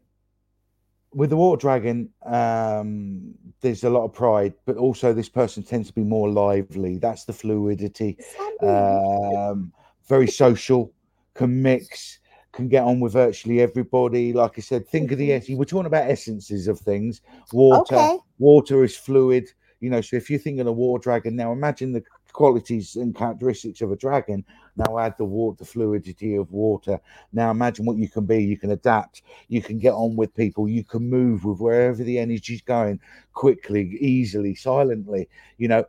with 1.16 1.30
the 1.30 1.36
water 1.36 1.58
dragon 1.58 2.10
um 2.26 3.34
there's 3.62 3.84
a 3.84 3.90
lot 3.90 4.04
of 4.04 4.12
pride 4.12 4.52
but 4.66 4.76
also 4.76 5.14
this 5.14 5.30
person 5.30 5.62
tends 5.62 5.88
to 5.88 5.94
be 5.94 6.04
more 6.04 6.28
lively 6.28 6.98
that's 6.98 7.24
the 7.24 7.32
fluidity 7.32 8.18
um 8.62 9.72
very 10.08 10.26
social 10.28 10.92
can 11.34 11.62
mix 11.62 12.18
can 12.52 12.68
get 12.68 12.84
on 12.84 13.00
with 13.00 13.14
virtually 13.14 13.62
everybody 13.62 14.34
like 14.34 14.58
i 14.58 14.60
said 14.60 14.86
think 14.86 15.10
of 15.10 15.16
the 15.16 15.30
mm-hmm. 15.30 15.38
essence 15.38 15.58
we're 15.58 15.64
talking 15.64 15.86
about 15.86 16.08
essences 16.08 16.68
of 16.68 16.78
things 16.80 17.22
water 17.52 17.96
okay. 17.96 18.18
water 18.38 18.84
is 18.84 18.94
fluid 18.94 19.48
you 19.80 19.88
know 19.88 20.02
so 20.02 20.16
if 20.16 20.28
you 20.28 20.38
think 20.38 20.60
of 20.60 20.66
a 20.66 20.72
water 20.72 21.02
dragon 21.02 21.34
now 21.34 21.50
imagine 21.50 21.92
the 21.92 22.02
qualities 22.36 22.96
and 22.96 23.16
characteristics 23.16 23.80
of 23.80 23.90
a 23.90 23.96
dragon. 23.96 24.44
Now 24.76 24.98
add 24.98 25.16
the 25.16 25.24
water, 25.24 25.56
the 25.56 25.64
fluidity 25.64 26.36
of 26.36 26.52
water. 26.52 27.00
Now 27.32 27.50
imagine 27.50 27.86
what 27.86 27.96
you 27.96 28.10
can 28.10 28.26
be. 28.26 28.44
You 28.44 28.58
can 28.58 28.72
adapt. 28.72 29.22
You 29.48 29.62
can 29.62 29.78
get 29.78 29.94
on 29.94 30.16
with 30.16 30.34
people. 30.34 30.68
You 30.68 30.84
can 30.84 31.08
move 31.08 31.46
with 31.46 31.60
wherever 31.60 32.04
the 32.04 32.18
energy's 32.18 32.60
going 32.60 33.00
quickly, 33.32 33.96
easily, 34.00 34.54
silently. 34.54 35.30
You 35.56 35.68
know, 35.68 35.86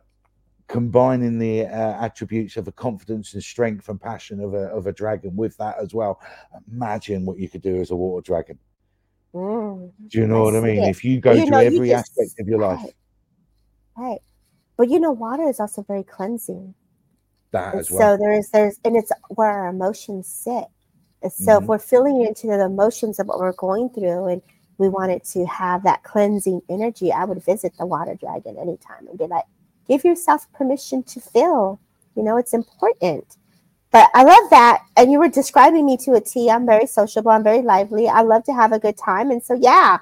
combining 0.68 1.38
the 1.38 1.66
uh, 1.66 2.02
attributes 2.02 2.56
of 2.56 2.64
the 2.64 2.72
confidence 2.72 3.34
and 3.34 3.42
strength 3.42 3.90
and 3.90 4.00
passion 4.00 4.40
of 4.40 4.54
a, 4.54 4.68
of 4.68 4.86
a 4.86 4.92
dragon 4.92 5.36
with 5.36 5.54
that 5.58 5.76
as 5.78 5.92
well. 5.92 6.18
Imagine 6.72 7.26
what 7.26 7.38
you 7.38 7.50
could 7.50 7.62
do 7.62 7.78
as 7.78 7.90
a 7.90 7.96
water 7.96 8.24
dragon. 8.24 8.58
Mm, 9.34 9.92
do 10.08 10.18
you 10.18 10.26
know 10.26 10.40
I 10.40 10.44
what 10.44 10.56
I 10.56 10.60
mean? 10.60 10.84
It. 10.84 10.88
If 10.88 11.04
you 11.04 11.20
go 11.20 11.32
you 11.32 11.46
through 11.46 11.58
every 11.58 11.90
just, 11.90 12.10
aspect 12.18 12.40
of 12.40 12.48
your 12.48 12.60
life. 12.60 12.80
Right. 12.82 12.94
right. 13.98 14.20
But 14.78 14.88
you 14.88 15.00
know, 15.00 15.12
water 15.12 15.42
is 15.42 15.60
also 15.60 15.82
very 15.82 16.04
cleansing. 16.04 16.74
That 17.50 17.74
as 17.74 17.90
well. 17.90 18.00
So 18.00 18.16
there's 18.16 18.48
there's 18.50 18.78
and 18.84 18.96
it's 18.96 19.12
where 19.28 19.50
our 19.50 19.68
emotions 19.68 20.28
sit. 20.28 20.64
And 21.20 21.32
so 21.32 21.52
mm-hmm. 21.52 21.64
if 21.64 21.68
we're 21.68 21.78
feeling 21.78 22.24
into 22.24 22.46
the 22.46 22.64
emotions 22.64 23.18
of 23.18 23.26
what 23.26 23.40
we're 23.40 23.52
going 23.52 23.90
through 23.90 24.26
and 24.28 24.42
we 24.78 24.88
wanted 24.88 25.24
to 25.24 25.44
have 25.46 25.82
that 25.82 26.04
cleansing 26.04 26.62
energy, 26.70 27.12
I 27.12 27.24
would 27.24 27.44
visit 27.44 27.72
the 27.76 27.86
water 27.86 28.14
dragon 28.14 28.56
anytime 28.56 29.08
and 29.08 29.18
be 29.18 29.26
like, 29.26 29.44
give 29.88 30.04
yourself 30.04 30.46
permission 30.52 31.02
to 31.02 31.20
feel. 31.20 31.80
You 32.14 32.22
know, 32.22 32.36
it's 32.36 32.54
important. 32.54 33.36
But 33.90 34.10
I 34.14 34.22
love 34.22 34.50
that. 34.50 34.82
And 34.96 35.10
you 35.10 35.18
were 35.18 35.28
describing 35.28 35.86
me 35.86 35.96
to 35.98 36.12
a 36.12 36.20
T. 36.20 36.50
I'm 36.50 36.66
very 36.66 36.86
sociable. 36.86 37.32
I'm 37.32 37.42
very 37.42 37.62
lively. 37.62 38.06
I 38.06 38.20
love 38.20 38.44
to 38.44 38.52
have 38.52 38.72
a 38.72 38.78
good 38.78 38.96
time. 38.96 39.32
And 39.32 39.42
so, 39.42 39.54
yeah, 39.54 39.98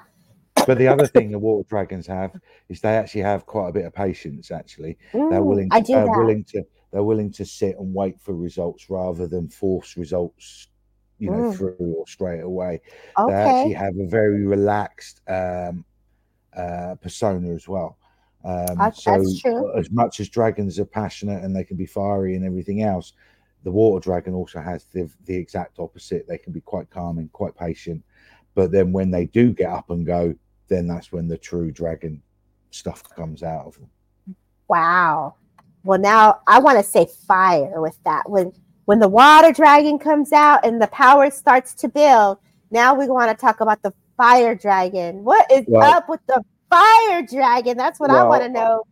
but 0.67 0.77
the 0.77 0.87
other 0.87 1.07
thing 1.07 1.31
the 1.31 1.39
water 1.39 1.65
dragons 1.67 2.05
have 2.07 2.35
is 2.67 2.81
they 2.81 2.97
actually 2.97 3.21
have 3.21 3.45
quite 3.45 3.69
a 3.69 3.71
bit 3.71 3.85
of 3.85 3.93
patience. 3.93 4.51
Actually, 4.51 4.97
mm, 5.13 5.29
they're 5.29 5.41
willing. 5.41 5.69
To, 5.69 5.81
they're 5.81 6.05
that. 6.05 6.17
willing 6.17 6.43
to. 6.43 6.63
They're 6.91 7.03
willing 7.03 7.31
to 7.33 7.45
sit 7.45 7.77
and 7.79 7.93
wait 7.93 8.19
for 8.19 8.35
results 8.35 8.89
rather 8.89 9.27
than 9.27 9.47
force 9.47 9.95
results. 9.95 10.67
You 11.19 11.31
know, 11.31 11.37
mm. 11.37 11.57
through 11.57 11.77
or 11.79 12.05
straight 12.05 12.41
away. 12.41 12.81
Okay. 13.17 13.33
They 13.33 13.41
actually 13.41 13.73
have 13.73 13.97
a 13.97 14.05
very 14.05 14.45
relaxed 14.45 15.21
um, 15.27 15.85
uh, 16.55 16.95
persona 17.01 17.55
as 17.55 17.67
well. 17.67 17.97
Um, 18.43 18.77
that's, 18.77 19.03
so, 19.03 19.11
that's 19.11 19.41
true. 19.41 19.77
as 19.77 19.89
much 19.89 20.19
as 20.19 20.29
dragons 20.29 20.77
are 20.79 20.85
passionate 20.85 21.43
and 21.43 21.55
they 21.55 21.63
can 21.63 21.75
be 21.75 21.87
fiery 21.87 22.35
and 22.35 22.45
everything 22.45 22.83
else, 22.83 23.13
the 23.63 23.71
water 23.71 24.01
dragon 24.03 24.35
also 24.35 24.61
has 24.61 24.85
the, 24.93 25.09
the 25.25 25.35
exact 25.35 25.79
opposite. 25.79 26.27
They 26.27 26.37
can 26.37 26.53
be 26.53 26.61
quite 26.61 26.89
calming, 26.91 27.29
quite 27.29 27.55
patient, 27.55 28.03
but 28.53 28.71
then 28.71 28.91
when 28.91 29.09
they 29.09 29.25
do 29.25 29.53
get 29.53 29.71
up 29.71 29.89
and 29.89 30.05
go, 30.05 30.35
then 30.67 30.87
that's 30.87 31.11
when 31.11 31.27
the 31.27 31.37
true 31.37 31.71
dragon 31.71 32.21
stuff 32.71 33.03
comes 33.15 33.43
out 33.43 33.67
of 33.67 33.75
them. 33.75 33.89
Wow. 34.67 35.35
Well, 35.83 35.99
now 35.99 36.41
I 36.47 36.59
want 36.59 36.77
to 36.77 36.83
say 36.83 37.07
fire 37.27 37.81
with 37.81 37.97
that. 38.03 38.29
When 38.29 38.51
when 38.85 38.99
the 38.99 39.07
water 39.07 39.51
dragon 39.51 39.99
comes 39.99 40.31
out 40.31 40.65
and 40.65 40.81
the 40.81 40.87
power 40.87 41.29
starts 41.29 41.73
to 41.75 41.87
build, 41.87 42.37
now 42.71 42.93
we 42.93 43.07
want 43.07 43.29
to 43.29 43.39
talk 43.39 43.61
about 43.61 43.81
the 43.81 43.93
fire 44.15 44.55
dragon. 44.55 45.23
What 45.23 45.49
is 45.51 45.65
well, 45.67 45.83
up 45.83 46.09
with 46.09 46.21
the 46.27 46.43
fire 46.69 47.21
dragon? 47.21 47.77
That's 47.77 47.99
what 47.99 48.09
well, 48.09 48.25
I 48.25 48.29
want 48.29 48.43
to 48.43 48.49
know. 48.49 48.83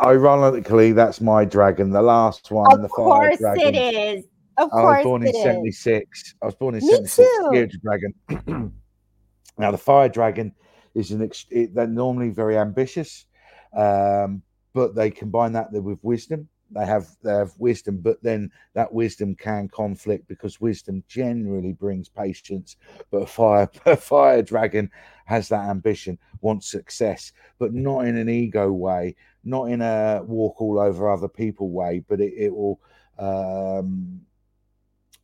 Ironically, 0.00 0.92
that's 0.92 1.20
my 1.20 1.44
dragon, 1.44 1.90
the 1.90 2.02
last 2.02 2.50
one. 2.50 2.72
Of 2.72 2.82
the 2.82 2.88
course 2.88 3.38
it 3.40 3.76
is. 3.76 4.24
Of 4.56 4.68
I 4.72 4.80
course 4.80 4.84
I 4.84 4.98
was 4.98 5.04
born 5.04 5.26
in 5.26 5.32
76. 5.32 6.22
Is. 6.22 6.34
I 6.42 6.46
was 6.46 6.54
born 6.54 6.74
in 6.74 6.80
Me 6.80 7.06
76. 7.06 7.16
Too. 7.16 7.68
Dragon. 7.82 8.72
now, 9.58 9.70
the 9.70 9.78
fire 9.78 10.08
dragon 10.08 10.52
is 10.94 11.10
an 11.10 11.22
ex- 11.22 11.46
it, 11.50 11.74
they're 11.74 11.86
normally 11.86 12.30
very 12.30 12.56
ambitious, 12.56 13.26
um, 13.76 14.42
but 14.72 14.94
they 14.94 15.10
combine 15.10 15.52
that 15.52 15.72
with 15.72 15.98
wisdom. 16.02 16.48
They 16.70 16.86
have 16.86 17.08
they 17.22 17.32
have 17.32 17.52
wisdom, 17.58 17.98
but 17.98 18.22
then 18.22 18.50
that 18.74 18.92
wisdom 18.92 19.36
can 19.36 19.68
conflict 19.68 20.26
because 20.26 20.60
wisdom 20.60 21.04
generally 21.06 21.72
brings 21.72 22.08
patience. 22.08 22.76
But 23.10 23.22
a 23.22 23.26
fire 23.26 23.66
fire 23.96 24.42
dragon 24.42 24.90
has 25.26 25.48
that 25.48 25.68
ambition, 25.68 26.18
wants 26.40 26.70
success, 26.70 27.32
but 27.58 27.72
not 27.74 28.06
in 28.06 28.16
an 28.16 28.28
ego 28.28 28.72
way, 28.72 29.14
not 29.44 29.64
in 29.66 29.82
a 29.82 30.22
walk 30.26 30.60
all 30.60 30.80
over 30.80 31.10
other 31.10 31.28
people 31.28 31.70
way, 31.70 32.02
but 32.08 32.20
it, 32.20 32.32
it 32.36 32.54
will 32.54 32.80
um, 33.18 34.20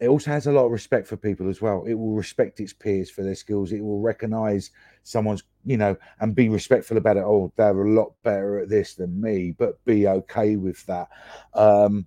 it 0.01 0.09
also 0.09 0.31
has 0.31 0.47
a 0.47 0.53
lot 0.53 0.65
of 0.65 0.73
respect 0.73 1.07
for 1.07 1.17
people 1.17 1.49
as 1.51 1.61
well. 1.61 1.85
It 1.87 1.95
will 1.95 2.15
respect 2.15 2.59
its 2.59 2.73
peers 2.73 3.11
for 3.11 3.23
their 3.23 3.35
skills. 3.35 3.71
It 3.71 3.85
will 3.85 4.01
recognize 4.01 4.71
someone's, 5.03 5.45
you 5.65 5.77
know, 5.77 5.95
and 6.21 6.35
be 6.35 6.49
respectful 6.49 6.97
about 6.97 7.19
it. 7.19 7.25
Oh, 7.25 7.53
they're 7.57 7.83
a 7.83 7.91
lot 7.91 8.15
better 8.23 8.59
at 8.59 8.71
this 8.71 8.95
than 8.95 9.21
me, 9.21 9.55
but 9.57 9.85
be 9.85 10.09
okay 10.09 10.57
with 10.57 10.85
that. 10.87 11.09
Um, 11.55 12.07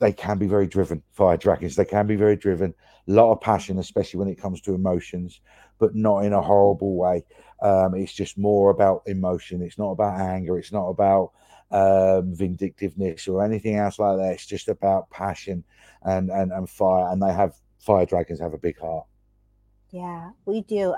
they 0.00 0.12
can 0.12 0.38
be 0.38 0.48
very 0.48 0.66
driven, 0.66 1.02
fire 1.12 1.36
dragons. 1.36 1.76
They 1.76 1.84
can 1.84 2.06
be 2.06 2.16
very 2.16 2.36
driven. 2.36 2.74
A 3.08 3.12
lot 3.12 3.32
of 3.32 3.40
passion, 3.40 3.78
especially 3.78 4.18
when 4.18 4.28
it 4.28 4.40
comes 4.40 4.60
to 4.62 4.74
emotions, 4.74 5.40
but 5.78 5.94
not 5.94 6.24
in 6.24 6.32
a 6.32 6.42
horrible 6.42 6.96
way. 6.96 7.24
Um, 7.62 7.94
it's 7.94 8.12
just 8.12 8.36
more 8.36 8.70
about 8.70 9.02
emotion. 9.06 9.62
It's 9.62 9.78
not 9.78 9.92
about 9.92 10.18
anger. 10.20 10.58
It's 10.58 10.72
not 10.72 10.88
about 10.88 11.32
um, 11.70 12.34
vindictiveness 12.34 13.28
or 13.28 13.44
anything 13.44 13.76
else 13.76 13.98
like 13.98 14.18
that. 14.18 14.32
It's 14.32 14.46
just 14.46 14.68
about 14.68 15.10
passion 15.10 15.64
and, 16.02 16.30
and, 16.30 16.52
and 16.52 16.68
fire. 16.68 17.12
And 17.12 17.22
they 17.22 17.32
have 17.32 17.54
fire 17.78 18.06
dragons 18.06 18.40
have 18.40 18.54
a 18.54 18.58
big 18.58 18.78
heart. 18.78 19.06
Yeah, 19.90 20.30
we 20.46 20.62
do. 20.62 20.94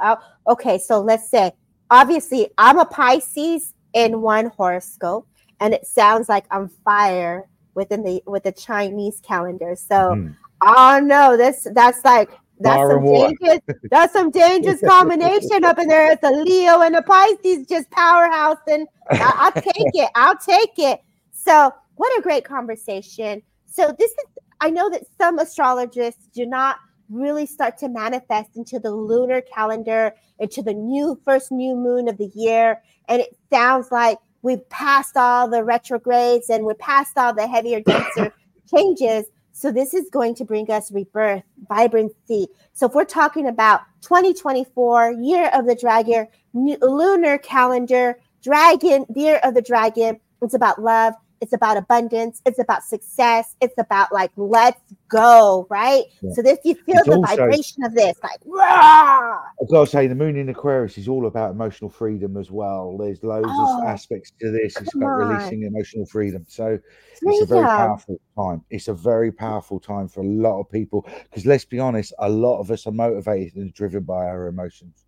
Okay, 0.47 0.79
so 0.79 1.01
let's 1.01 1.31
say 1.31 1.53
obviously 1.91 2.51
I'm 2.59 2.79
a 2.79 2.85
Pisces 2.85 3.75
in 3.95 4.21
one 4.21 4.47
horoscope, 4.47 5.27
and 5.61 5.73
it 5.73 5.87
sounds 5.87 6.29
like 6.29 6.45
I'm 6.51 6.69
fire 6.69 7.49
within 7.75 8.03
the 8.03 8.23
with 8.27 8.43
the 8.43 8.53
Chinese 8.53 9.21
calendar. 9.23 9.77
So 9.77 9.95
mm. 9.95 10.37
oh 10.61 11.01
no, 11.03 11.37
this 11.37 11.67
that's 11.73 12.05
like 12.05 12.31
that's 12.61 12.91
some 12.91 13.05
dangerous, 13.05 13.61
that's 13.91 14.13
some 14.13 14.31
dangerous 14.31 14.81
combination 14.87 15.65
up 15.65 15.79
in 15.79 15.89
there. 15.89 16.13
It's 16.13 16.23
a 16.23 16.31
Leo 16.31 16.81
and 16.81 16.97
a 16.97 17.03
Pisces, 17.03 17.67
just 17.67 17.91
powerhouse, 17.91 18.59
and 18.69 18.87
I, 19.11 19.51
will 19.55 19.63
take 19.73 19.95
it. 19.95 20.11
I'll 20.15 20.39
take 20.39 20.79
it. 20.79 21.01
So, 21.33 21.73
what 21.97 22.19
a 22.19 22.23
great 22.23 22.45
conversation. 22.45 23.43
So, 23.67 23.95
this 23.99 24.11
is 24.11 24.25
I 24.61 24.71
know 24.71 24.89
that 24.91 25.03
some 25.19 25.41
astrologists 25.41 26.29
do 26.29 26.47
not 26.47 26.77
really 27.11 27.47
start 27.47 27.77
to 27.79 27.89
manifest 27.89 28.57
into 28.57 28.79
the 28.79 28.93
lunar 28.93 29.41
calendar, 29.41 30.15
into 30.39 30.63
the 30.63 30.73
new 30.73 31.21
first 31.25 31.51
new 31.51 31.75
moon 31.75 32.09
of 32.09 32.17
the 32.17 32.31
year, 32.35 32.81
and 33.09 33.21
it 33.21 33.37
sounds 33.51 33.91
like 33.91 34.19
we've 34.43 34.67
passed 34.69 35.17
all 35.17 35.49
the 35.49 35.65
retrogrades 35.65 36.49
and 36.49 36.65
we're 36.65 36.75
past 36.75 37.17
all 37.17 37.35
the 37.35 37.47
heavier, 37.47 37.81
denser 37.81 38.33
changes. 38.75 39.27
So 39.63 39.71
this 39.71 39.95
is 39.95 40.11
going 40.11 40.35
to 40.35 40.45
bring 40.45 40.69
us 40.73 40.91
rebirth, 40.91 41.45
vibrancy. 41.69 42.49
So 42.73 42.87
if 42.87 42.95
we're 42.95 43.05
talking 43.05 43.47
about 43.47 43.83
2024, 44.01 45.13
year 45.21 45.51
of 45.55 45.67
the 45.67 45.77
dragon, 45.77 46.27
lunar 46.53 47.39
calendar, 47.39 48.19
dragon, 48.43 49.07
year 49.15 49.39
of 49.45 49.55
the 49.55 49.63
dragon, 49.63 50.19
it's 50.43 50.55
about 50.55 50.83
love, 50.83 51.15
it's 51.43 51.53
about 51.53 51.77
abundance, 51.77 52.41
it's 52.47 52.61
about 52.61 52.85
success, 52.85 53.57
it's 53.61 53.75
about 53.77 54.13
like 54.13 54.31
let's 54.37 54.81
go, 55.09 55.67
right? 55.69 56.05
Yeah. 56.23 56.31
So 56.35 56.43
if 56.47 56.61
you 56.65 56.77
feel 56.77 56.99
it's 56.99 57.09
the 57.09 57.17
also, 57.17 57.37
vibration 57.37 57.83
of 57.83 57.95
this, 57.95 58.17
like 58.23 58.39
rah! 58.47 59.43
I've 59.61 59.69
got 59.69 59.85
to 59.85 59.91
say 59.91 60.07
the 60.07 60.15
moon 60.15 60.37
in 60.37 60.49
Aquarius 60.49 60.97
is 60.99 61.09
all 61.09 61.27
about 61.27 61.51
emotional 61.51 61.91
freedom 61.91 62.37
as 62.37 62.53
well. 62.53 62.97
There's 62.97 63.25
loads 63.25 63.49
oh, 63.51 63.83
of 63.83 63.89
aspects 63.89 64.31
to 64.41 64.53
this. 64.53 64.77
It's 64.81 64.95
about 64.95 65.21
on. 65.21 65.29
releasing 65.29 65.65
emotional 65.65 66.07
freedom. 66.07 66.47
So 66.49 66.79
it's 67.21 67.43
a 67.43 67.47
very 67.47 67.67
powerful 67.67 68.21
time. 68.39 68.63
It's 68.71 68.87
a 68.87 68.95
very 68.95 69.33
powerful 69.33 69.81
time 69.81 70.07
for 70.07 70.21
a 70.21 70.27
lot 70.27 70.61
of 70.61 70.71
people 70.71 71.09
because 71.25 71.45
let's 71.45 71.65
be 71.65 71.81
honest, 71.81 72.15
a 72.21 72.31
lot 72.31 72.61
of 72.61 72.71
us 72.71 72.87
are 72.87 72.93
motivated 72.93 73.57
and 73.57 73.75
driven 73.75 74.05
by 74.05 74.27
our 74.27 74.47
emotions 74.47 75.05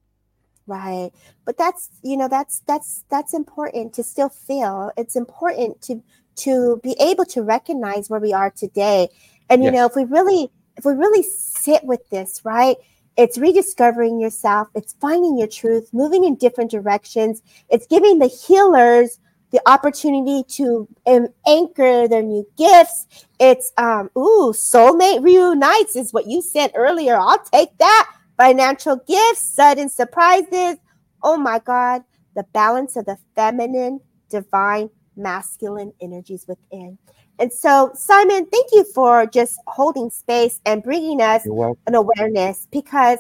right 0.67 1.11
but 1.45 1.59
that's 1.59 1.91
you 2.03 2.17
know 2.17 2.29
that's 2.29 2.61
that's 2.67 3.05
that's 3.11 3.35
important 3.35 3.93
to 3.93 4.03
still 4.03 4.29
feel 4.29 4.91
it's 4.97 5.17
important 5.17 5.81
to 5.83 6.03
to 6.37 6.81
be 6.83 6.97
able 7.01 7.25
to 7.27 7.43
recognize 7.43 8.11
where 8.11 8.21
we 8.21 8.33
are 8.33 8.51
today. 8.51 9.09
And 9.51 9.63
you 9.63 9.71
yes. 9.71 9.75
know, 9.75 9.87
if 9.87 9.97
we 9.97 10.05
really 10.05 10.51
if 10.77 10.85
we 10.85 10.93
really 10.93 11.23
sit 11.23 11.85
with 11.85 12.09
this, 12.11 12.41
right? 12.45 12.77
It's 13.17 13.39
rediscovering 13.39 14.19
yourself, 14.19 14.69
it's 14.75 14.95
finding 15.01 15.39
your 15.39 15.47
truth, 15.47 15.89
moving 15.93 16.25
in 16.25 16.35
different 16.35 16.71
directions. 16.71 17.43
It's 17.69 17.87
giving 17.87 18.19
the 18.19 18.27
healers 18.27 19.21
the 19.55 19.61
opportunity 19.69 20.43
to 20.49 20.89
um, 21.07 21.29
anchor 21.47 22.09
their 22.09 22.25
new 22.25 22.45
gifts. 22.59 23.07
It's 23.39 23.73
um 23.77 24.11
ooh, 24.19 24.53
soulmate 24.53 25.23
reunites 25.23 25.95
is 25.95 26.13
what 26.13 26.27
you 26.27 26.43
said 26.43 26.73
earlier. 26.75 27.17
I'll 27.17 27.39
take 27.39 27.77
that. 27.79 28.11
Financial 28.37 28.97
gifts, 29.07 29.43
sudden 29.43 29.89
surprises. 29.89 30.79
Oh 31.23 31.37
my 31.37 31.61
god, 31.61 32.03
the 32.35 32.43
balance 32.53 32.97
of 32.97 33.07
the 33.07 33.17
feminine, 33.37 34.01
divine, 34.29 34.91
masculine 35.17 35.93
energies 36.01 36.47
within. 36.49 36.99
And 37.39 37.53
so, 37.53 37.91
Simon, 37.95 38.47
thank 38.47 38.67
you 38.73 38.85
for 38.95 39.27
just 39.27 39.59
holding 39.67 40.11
space 40.11 40.61
and 40.65 40.83
bringing 40.83 41.21
us 41.21 41.45
an 41.87 41.95
awareness 41.95 42.69
because 42.71 43.19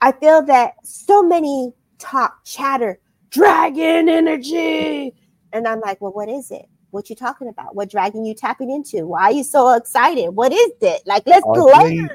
I 0.00 0.12
feel 0.12 0.42
that 0.42 0.74
so 0.82 1.22
many 1.22 1.72
talk, 1.98 2.44
chatter, 2.44 2.98
dragon 3.30 4.08
energy. 4.08 5.14
And 5.52 5.68
I'm 5.68 5.80
like, 5.80 6.00
well, 6.00 6.12
what 6.12 6.28
is 6.28 6.50
it? 6.50 6.66
What 6.90 7.10
you 7.10 7.16
talking 7.16 7.48
about? 7.48 7.74
What 7.74 7.90
dragon 7.90 8.24
you 8.24 8.34
tapping 8.34 8.70
into? 8.70 9.06
Why 9.06 9.22
are 9.24 9.32
you 9.32 9.44
so 9.44 9.74
excited? 9.74 10.30
What 10.30 10.52
is 10.52 10.72
it? 10.80 11.02
Like, 11.06 11.24
let's 11.26 11.46
I 11.46 11.50
learn. 11.50 12.08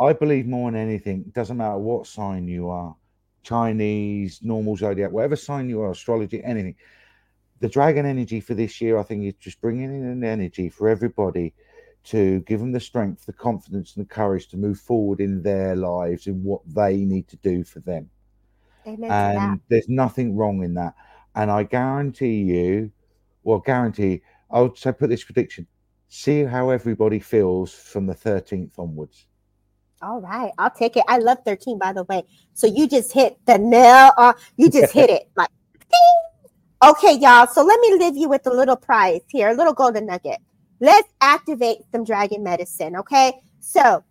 I 0.00 0.12
believe 0.12 0.46
more 0.46 0.70
than 0.70 0.80
anything, 0.80 1.24
it 1.26 1.34
doesn't 1.34 1.56
matter 1.56 1.76
what 1.76 2.06
sign 2.06 2.48
you 2.48 2.70
are, 2.70 2.96
Chinese, 3.42 4.40
normal 4.42 4.74
zodiac, 4.76 5.12
whatever 5.12 5.36
sign 5.36 5.68
you 5.68 5.82
are, 5.82 5.90
astrology, 5.90 6.42
anything 6.42 6.74
the 7.62 7.68
dragon 7.68 8.04
energy 8.04 8.40
for 8.40 8.54
this 8.54 8.80
year, 8.80 8.98
I 8.98 9.04
think, 9.04 9.24
is 9.24 9.34
just 9.38 9.60
bringing 9.60 9.84
in 9.84 10.04
an 10.04 10.24
energy 10.24 10.68
for 10.68 10.88
everybody 10.88 11.54
to 12.04 12.40
give 12.40 12.58
them 12.58 12.72
the 12.72 12.80
strength, 12.80 13.24
the 13.24 13.32
confidence, 13.32 13.94
and 13.94 14.04
the 14.04 14.12
courage 14.12 14.48
to 14.48 14.56
move 14.56 14.80
forward 14.80 15.20
in 15.20 15.42
their 15.42 15.76
lives 15.76 16.26
and 16.26 16.42
what 16.42 16.60
they 16.66 16.96
need 16.96 17.28
to 17.28 17.36
do 17.36 17.62
for 17.62 17.78
them. 17.78 18.10
Amen 18.84 19.10
and 19.10 19.60
there's 19.68 19.88
nothing 19.88 20.36
wrong 20.36 20.64
in 20.64 20.74
that. 20.74 20.94
And 21.36 21.52
I 21.52 21.62
guarantee 21.62 22.42
you, 22.42 22.90
well, 23.44 23.60
guarantee, 23.60 24.22
I'll 24.50 24.74
say 24.74 24.90
put 24.90 25.08
this 25.08 25.22
prediction 25.22 25.68
see 26.08 26.42
how 26.42 26.68
everybody 26.68 27.18
feels 27.18 27.72
from 27.72 28.06
the 28.06 28.14
13th 28.14 28.78
onwards. 28.78 29.24
All 30.02 30.20
right, 30.20 30.52
I'll 30.58 30.70
take 30.70 30.98
it. 30.98 31.04
I 31.08 31.16
love 31.16 31.38
13, 31.46 31.78
by 31.78 31.94
the 31.94 32.02
way. 32.04 32.24
So 32.52 32.66
you 32.66 32.86
just 32.86 33.12
hit 33.12 33.38
the 33.46 33.56
nail 33.56 34.10
on, 34.18 34.34
you 34.56 34.68
just 34.68 34.92
hit 34.92 35.08
it 35.18 35.30
like 35.36 35.48
ding 35.78 36.31
Okay, 36.84 37.12
y'all. 37.12 37.46
So 37.46 37.64
let 37.64 37.78
me 37.78 37.94
leave 37.94 38.16
you 38.16 38.28
with 38.28 38.44
a 38.44 38.50
little 38.52 38.74
prize 38.74 39.20
here, 39.28 39.50
a 39.50 39.54
little 39.54 39.72
golden 39.72 40.06
nugget. 40.06 40.38
Let's 40.80 41.08
activate 41.20 41.78
some 41.92 42.02
dragon 42.02 42.42
medicine. 42.42 42.96
Okay. 42.96 43.34
So 43.60 44.02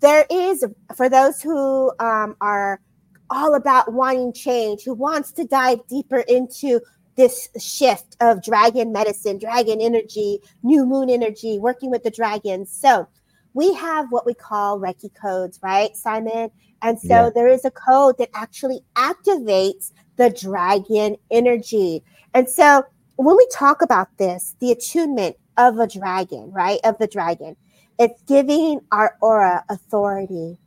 there 0.00 0.24
is, 0.30 0.64
for 0.96 1.10
those 1.10 1.42
who 1.42 1.92
um, 2.00 2.34
are 2.40 2.80
all 3.28 3.54
about 3.54 3.92
wanting 3.92 4.32
change, 4.32 4.84
who 4.84 4.94
wants 4.94 5.32
to 5.32 5.44
dive 5.44 5.86
deeper 5.86 6.20
into 6.20 6.80
this 7.14 7.50
shift 7.60 8.16
of 8.22 8.42
dragon 8.42 8.90
medicine, 8.90 9.38
dragon 9.38 9.82
energy, 9.82 10.40
new 10.62 10.86
moon 10.86 11.10
energy, 11.10 11.58
working 11.58 11.90
with 11.90 12.04
the 12.04 12.10
dragons. 12.10 12.72
So 12.72 13.06
we 13.52 13.74
have 13.74 14.06
what 14.08 14.24
we 14.24 14.32
call 14.32 14.80
Reiki 14.80 15.14
codes, 15.14 15.60
right, 15.62 15.94
Simon? 15.94 16.50
And 16.80 16.98
so 16.98 17.08
yeah. 17.08 17.30
there 17.34 17.48
is 17.48 17.66
a 17.66 17.70
code 17.70 18.16
that 18.16 18.30
actually 18.34 18.80
activates 18.94 19.92
the 20.16 20.30
dragon 20.30 21.16
energy. 21.30 22.02
And 22.34 22.48
so 22.48 22.84
when 23.16 23.36
we 23.36 23.46
talk 23.52 23.80
about 23.80 24.08
this, 24.18 24.56
the 24.60 24.72
attunement 24.72 25.36
of 25.56 25.78
a 25.78 25.86
dragon, 25.86 26.50
right? 26.50 26.80
Of 26.84 26.98
the 26.98 27.06
dragon, 27.06 27.56
it's 27.98 28.20
giving 28.22 28.80
our 28.90 29.16
aura 29.20 29.64
authority. 29.68 30.58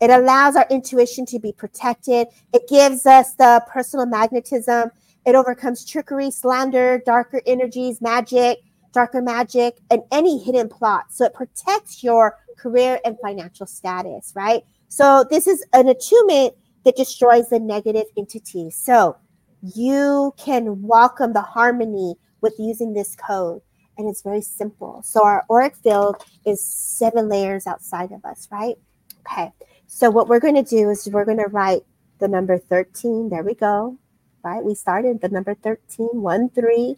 It 0.00 0.10
allows 0.10 0.56
our 0.56 0.66
intuition 0.68 1.24
to 1.26 1.38
be 1.38 1.52
protected. 1.52 2.26
It 2.52 2.68
gives 2.68 3.06
us 3.06 3.34
the 3.34 3.64
personal 3.68 4.04
magnetism. 4.06 4.90
It 5.24 5.36
overcomes 5.36 5.86
trickery, 5.86 6.32
slander, 6.32 7.00
darker 7.06 7.40
energies, 7.46 8.00
magic, 8.00 8.58
darker 8.92 9.22
magic, 9.22 9.78
and 9.90 10.02
any 10.10 10.42
hidden 10.42 10.68
plot. 10.68 11.04
So 11.10 11.26
it 11.26 11.34
protects 11.34 12.02
your 12.02 12.36
career 12.58 12.98
and 13.04 13.16
financial 13.22 13.66
status, 13.66 14.32
right? 14.34 14.64
So 14.88 15.24
this 15.30 15.46
is 15.46 15.64
an 15.72 15.86
attunement 15.86 16.54
that 16.84 16.96
destroys 16.96 17.48
the 17.48 17.60
negative 17.60 18.06
entity. 18.16 18.70
So 18.70 19.16
you 19.62 20.34
can 20.36 20.82
welcome 20.82 21.32
the 21.32 21.42
harmony 21.42 22.16
with 22.40 22.54
using 22.58 22.92
this 22.92 23.14
code. 23.14 23.62
And 23.96 24.08
it's 24.08 24.22
very 24.22 24.40
simple. 24.40 25.02
So 25.04 25.24
our 25.24 25.44
auric 25.50 25.76
field 25.76 26.16
is 26.44 26.64
seven 26.64 27.28
layers 27.28 27.66
outside 27.66 28.10
of 28.10 28.24
us, 28.24 28.48
right? 28.50 28.76
Okay. 29.20 29.52
So 29.86 30.10
what 30.10 30.28
we're 30.28 30.40
going 30.40 30.56
to 30.56 30.62
do 30.62 30.90
is 30.90 31.08
we're 31.08 31.24
going 31.24 31.38
to 31.38 31.48
write 31.48 31.82
the 32.18 32.28
number 32.28 32.58
13. 32.58 33.28
There 33.28 33.42
we 33.42 33.54
go. 33.54 33.98
Right? 34.42 34.64
We 34.64 34.74
started 34.74 35.20
the 35.20 35.28
number 35.28 35.54
13, 35.54 36.08
1, 36.12 36.50
3, 36.50 36.96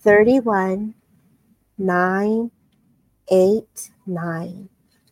31, 0.00 0.94
9, 1.76 2.50
8, 3.30 3.90
9. 4.06 4.68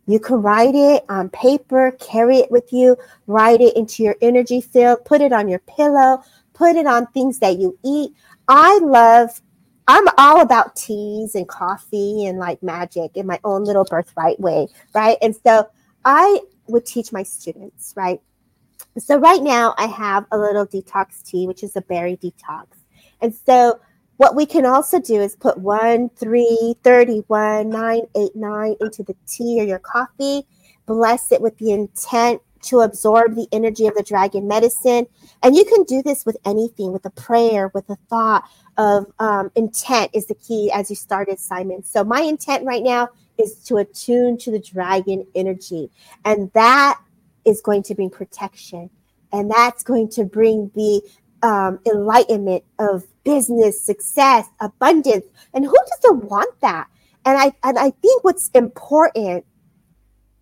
You 0.08 0.20
can 0.20 0.36
write 0.36 0.74
it 0.76 1.04
on 1.08 1.28
paper, 1.30 1.90
carry 1.98 2.38
it 2.38 2.50
with 2.50 2.72
you, 2.72 2.96
write 3.26 3.60
it 3.60 3.76
into 3.76 4.04
your 4.04 4.14
energy 4.22 4.60
field, 4.60 5.04
put 5.04 5.20
it 5.20 5.32
on 5.32 5.48
your 5.48 5.58
pillow, 5.58 6.22
put 6.56 6.76
it 6.76 6.86
on 6.86 7.06
things 7.08 7.38
that 7.40 7.58
you 7.58 7.78
eat. 7.84 8.12
I 8.48 8.78
love, 8.78 9.40
I'm 9.86 10.06
all 10.16 10.40
about 10.40 10.74
teas 10.74 11.34
and 11.34 11.46
coffee 11.46 12.24
and 12.24 12.38
like 12.38 12.62
magic 12.62 13.12
in 13.14 13.26
my 13.26 13.38
own 13.44 13.64
little 13.64 13.84
birthright 13.84 14.40
way, 14.40 14.68
right? 14.94 15.18
And 15.20 15.36
so 15.36 15.68
I 16.04 16.40
would 16.68 16.86
teach 16.86 17.12
my 17.12 17.22
students, 17.22 17.92
right? 17.96 18.20
So 18.98 19.18
right 19.18 19.42
now 19.42 19.74
I 19.76 19.86
have 19.86 20.26
a 20.32 20.38
little 20.38 20.66
detox 20.66 21.22
tea, 21.22 21.46
which 21.46 21.62
is 21.62 21.76
a 21.76 21.82
berry 21.82 22.16
detox. 22.16 22.66
And 23.20 23.34
so 23.34 23.80
what 24.16 24.34
we 24.34 24.46
can 24.46 24.64
also 24.64 24.98
do 24.98 25.20
is 25.20 25.36
put 25.36 25.58
1, 25.58 26.08
3, 26.10 26.74
31, 26.82 27.68
9, 27.68 28.02
8, 28.16 28.30
9 28.34 28.76
into 28.80 29.02
the 29.02 29.14
tea 29.26 29.60
or 29.60 29.64
your 29.64 29.78
coffee, 29.78 30.46
bless 30.86 31.32
it 31.32 31.42
with 31.42 31.58
the 31.58 31.72
intent 31.72 32.40
to 32.66 32.80
absorb 32.80 33.34
the 33.34 33.48
energy 33.52 33.86
of 33.86 33.94
the 33.94 34.02
dragon 34.02 34.46
medicine. 34.46 35.06
And 35.42 35.56
you 35.56 35.64
can 35.64 35.84
do 35.84 36.02
this 36.02 36.24
with 36.26 36.36
anything, 36.44 36.92
with 36.92 37.04
a 37.04 37.10
prayer, 37.10 37.70
with 37.74 37.88
a 37.90 37.96
thought 38.08 38.44
of 38.76 39.06
um, 39.18 39.50
intent 39.54 40.10
is 40.14 40.26
the 40.26 40.34
key 40.34 40.70
as 40.72 40.90
you 40.90 40.96
started, 40.96 41.38
Simon. 41.38 41.82
So 41.82 42.04
my 42.04 42.20
intent 42.20 42.64
right 42.64 42.82
now 42.82 43.08
is 43.38 43.54
to 43.64 43.78
attune 43.78 44.38
to 44.38 44.50
the 44.50 44.58
dragon 44.58 45.26
energy. 45.34 45.90
And 46.24 46.50
that 46.52 47.00
is 47.44 47.60
going 47.60 47.82
to 47.84 47.94
bring 47.94 48.10
protection. 48.10 48.90
And 49.32 49.50
that's 49.50 49.82
going 49.82 50.08
to 50.10 50.24
bring 50.24 50.70
the 50.74 51.02
um, 51.42 51.80
enlightenment 51.86 52.64
of 52.78 53.04
business, 53.24 53.82
success, 53.82 54.46
abundance. 54.60 55.24
And 55.52 55.64
who 55.64 55.76
doesn't 56.02 56.24
want 56.24 56.60
that? 56.60 56.88
And 57.24 57.36
I 57.38 57.52
and 57.64 57.78
I 57.78 57.90
think 57.90 58.22
what's 58.24 58.50
important, 58.50 59.44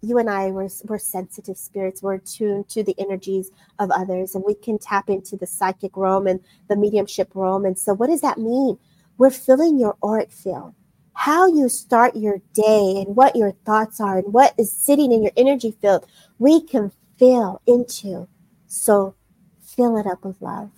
you 0.04 0.18
and 0.18 0.30
I 0.30 0.50
were, 0.50 0.68
we're 0.84 0.98
sensitive 0.98 1.56
spirits. 1.56 2.02
We're 2.02 2.14
attuned 2.14 2.68
to 2.70 2.82
the 2.82 2.94
energies 2.98 3.50
of 3.78 3.90
others, 3.90 4.34
and 4.34 4.44
we 4.46 4.54
can 4.54 4.78
tap 4.78 5.08
into 5.08 5.36
the 5.36 5.46
psychic 5.46 5.96
realm 5.96 6.26
and 6.26 6.40
the 6.68 6.76
mediumship 6.76 7.30
realm. 7.34 7.64
And 7.64 7.78
so, 7.78 7.94
what 7.94 8.08
does 8.08 8.20
that 8.20 8.38
mean? 8.38 8.78
We're 9.18 9.30
filling 9.30 9.78
your 9.78 9.96
auric 10.02 10.32
field. 10.32 10.74
How 11.14 11.46
you 11.46 11.68
start 11.68 12.16
your 12.16 12.38
day 12.52 13.04
and 13.06 13.16
what 13.16 13.36
your 13.36 13.52
thoughts 13.64 14.00
are 14.00 14.18
and 14.18 14.32
what 14.32 14.54
is 14.58 14.72
sitting 14.72 15.12
in 15.12 15.22
your 15.22 15.32
energy 15.36 15.70
field, 15.70 16.06
we 16.38 16.60
can 16.60 16.92
fill 17.18 17.62
into. 17.66 18.28
So, 18.66 19.14
fill 19.60 19.96
it 19.96 20.06
up 20.06 20.24
with 20.24 20.40
love 20.42 20.70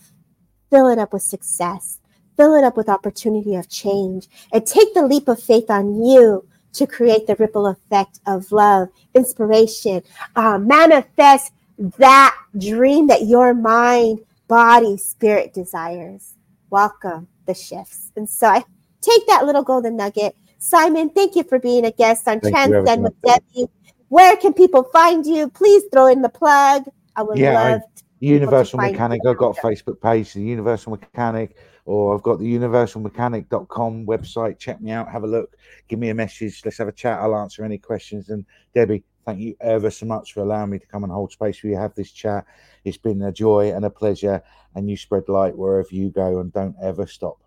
fill 0.71 0.89
it 0.89 0.99
up 0.99 1.13
with 1.13 1.23
success, 1.23 2.01
fill 2.37 2.55
it 2.55 2.65
up 2.65 2.77
with 2.77 2.89
opportunity 2.89 3.55
of 3.55 3.69
change, 3.69 4.29
and 4.53 4.67
take 4.67 4.93
the 4.95 5.07
leap 5.07 5.29
of 5.29 5.43
faith 5.43 5.71
on 5.71 6.05
you 6.05 6.47
to 6.77 6.87
create 6.87 7.27
the 7.27 7.37
ripple 7.37 7.67
effect 7.67 8.21
of 8.27 8.51
love, 8.53 8.89
inspiration, 9.15 10.03
uh, 10.37 10.59
manifest 10.59 11.53
that 11.99 12.37
dream 12.59 13.07
that 13.07 13.27
your 13.27 13.55
mind, 13.55 14.21
body, 14.49 14.97
spirit 14.97 15.53
desires. 15.53 16.35
Welcome 16.71 17.29
the 17.47 17.55
shifts. 17.55 18.13
And 18.17 18.29
so 18.29 18.49
I 18.49 18.65
take 19.01 19.27
that 19.27 19.47
little 19.47 19.63
golden 19.63 19.97
nugget. 19.97 20.37
Simon, 20.59 21.11
thank 21.11 21.37
you 21.37 21.45
for 21.45 21.59
being 21.59 21.85
a 21.85 21.93
guest 21.93 22.27
on 22.29 22.41
Transcend 22.41 23.03
with 23.03 23.15
Debbie. 23.23 23.69
Where 24.09 24.37
can 24.37 24.53
people 24.53 24.85
find 24.85 25.25
you? 25.27 25.49
Please 25.51 25.85
throw 25.93 26.07
in 26.07 26.23
the 26.23 26.29
plug. 26.29 26.85
I 27.15 27.23
would 27.23 27.39
yeah, 27.39 27.55
love 27.55 27.81
I- 27.83 28.03
Universal 28.21 28.81
Mechanic. 28.81 29.21
I've 29.27 29.37
got 29.37 29.59
a 29.59 29.61
Facebook 29.61 30.01
page, 30.01 30.33
the 30.33 30.43
Universal 30.43 30.93
Mechanic, 30.93 31.57
or 31.87 32.15
I've 32.15 32.23
got 32.23 32.41
the 32.41 32.53
universalmechanic.com 32.53 34.07
website. 34.07 34.59
Check 34.59 34.81
me 34.81 34.91
out, 34.91 35.11
have 35.11 35.23
a 35.23 35.29
look, 35.29 35.57
give 35.89 35.99
me 35.99 36.11
a 36.11 36.15
message. 36.15 36.61
Let's 36.65 36.79
have 36.79 36.89
a 36.89 36.93
chat. 36.93 37.21
I'll 37.21 37.37
answer 37.37 37.65
any 37.65 37.79
questions. 37.79 38.29
And 38.29 38.45
Debbie, 38.75 39.05
thank 39.25 39.41
you 39.41 39.57
ever 39.61 39.91
so 39.91 40.05
much 40.05 40.35
for 40.35 40.41
allowing 40.41 40.71
me 40.71 40.81
to 40.81 40.87
come 40.87 41.05
and 41.05 41.13
hold 41.13 41.33
space 41.33 41.59
for 41.59 41.69
you, 41.69 41.77
have 41.77 41.95
this 41.95 42.11
chat. 42.11 42.45
It's 42.85 42.99
been 42.99 43.23
a 43.23 43.33
joy 43.33 43.73
and 43.73 43.85
a 43.85 43.91
pleasure. 43.91 44.43
And 44.75 44.91
you 44.91 44.97
spread 44.97 45.29
light 45.29 45.57
wherever 45.57 45.89
you 45.91 46.11
go 46.11 46.41
and 46.41 46.53
don't 46.53 46.77
ever 46.83 47.07
stop. 47.07 47.39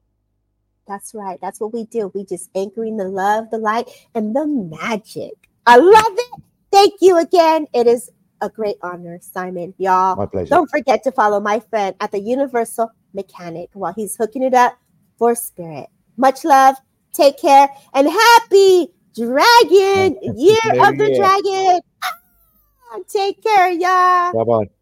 That's 0.87 1.13
right. 1.13 1.37
That's 1.39 1.59
what 1.59 1.71
we 1.71 1.83
do. 1.83 2.11
We 2.15 2.25
just 2.25 2.49
anchoring 2.55 2.97
the 2.97 3.07
love, 3.07 3.51
the 3.51 3.59
light, 3.59 3.87
and 4.15 4.35
the 4.35 4.47
magic. 4.47 5.33
I 5.67 5.77
love 5.77 5.93
it. 6.17 6.41
Thank 6.71 6.95
you 7.01 7.17
again. 7.19 7.67
It 7.73 7.85
is 7.85 8.09
a 8.41 8.49
great 8.49 8.77
honor, 8.81 9.19
Simon. 9.21 9.75
Y'all, 9.77 10.15
my 10.15 10.25
pleasure. 10.25 10.49
Don't 10.49 10.69
forget 10.69 11.03
to 11.03 11.11
follow 11.11 11.39
my 11.39 11.59
friend 11.59 11.95
at 11.99 12.11
the 12.11 12.19
Universal 12.19 12.91
Mechanic 13.13 13.69
while 13.73 13.93
he's 13.93 14.15
hooking 14.15 14.43
it 14.43 14.53
up 14.53 14.77
for 15.17 15.35
Spirit. 15.35 15.87
Much 16.17 16.43
love. 16.43 16.75
Take 17.13 17.39
care 17.39 17.67
and 17.93 18.07
happy 18.07 18.89
Dragon 19.15 20.17
Year 20.21 20.57
of 20.85 20.97
the 20.97 21.13
Dragon. 21.15 21.81
Ah, 22.03 22.99
take 23.07 23.41
care, 23.43 23.71
y'all. 23.71 24.33
Bye 24.33 24.43
bye. 24.43 24.69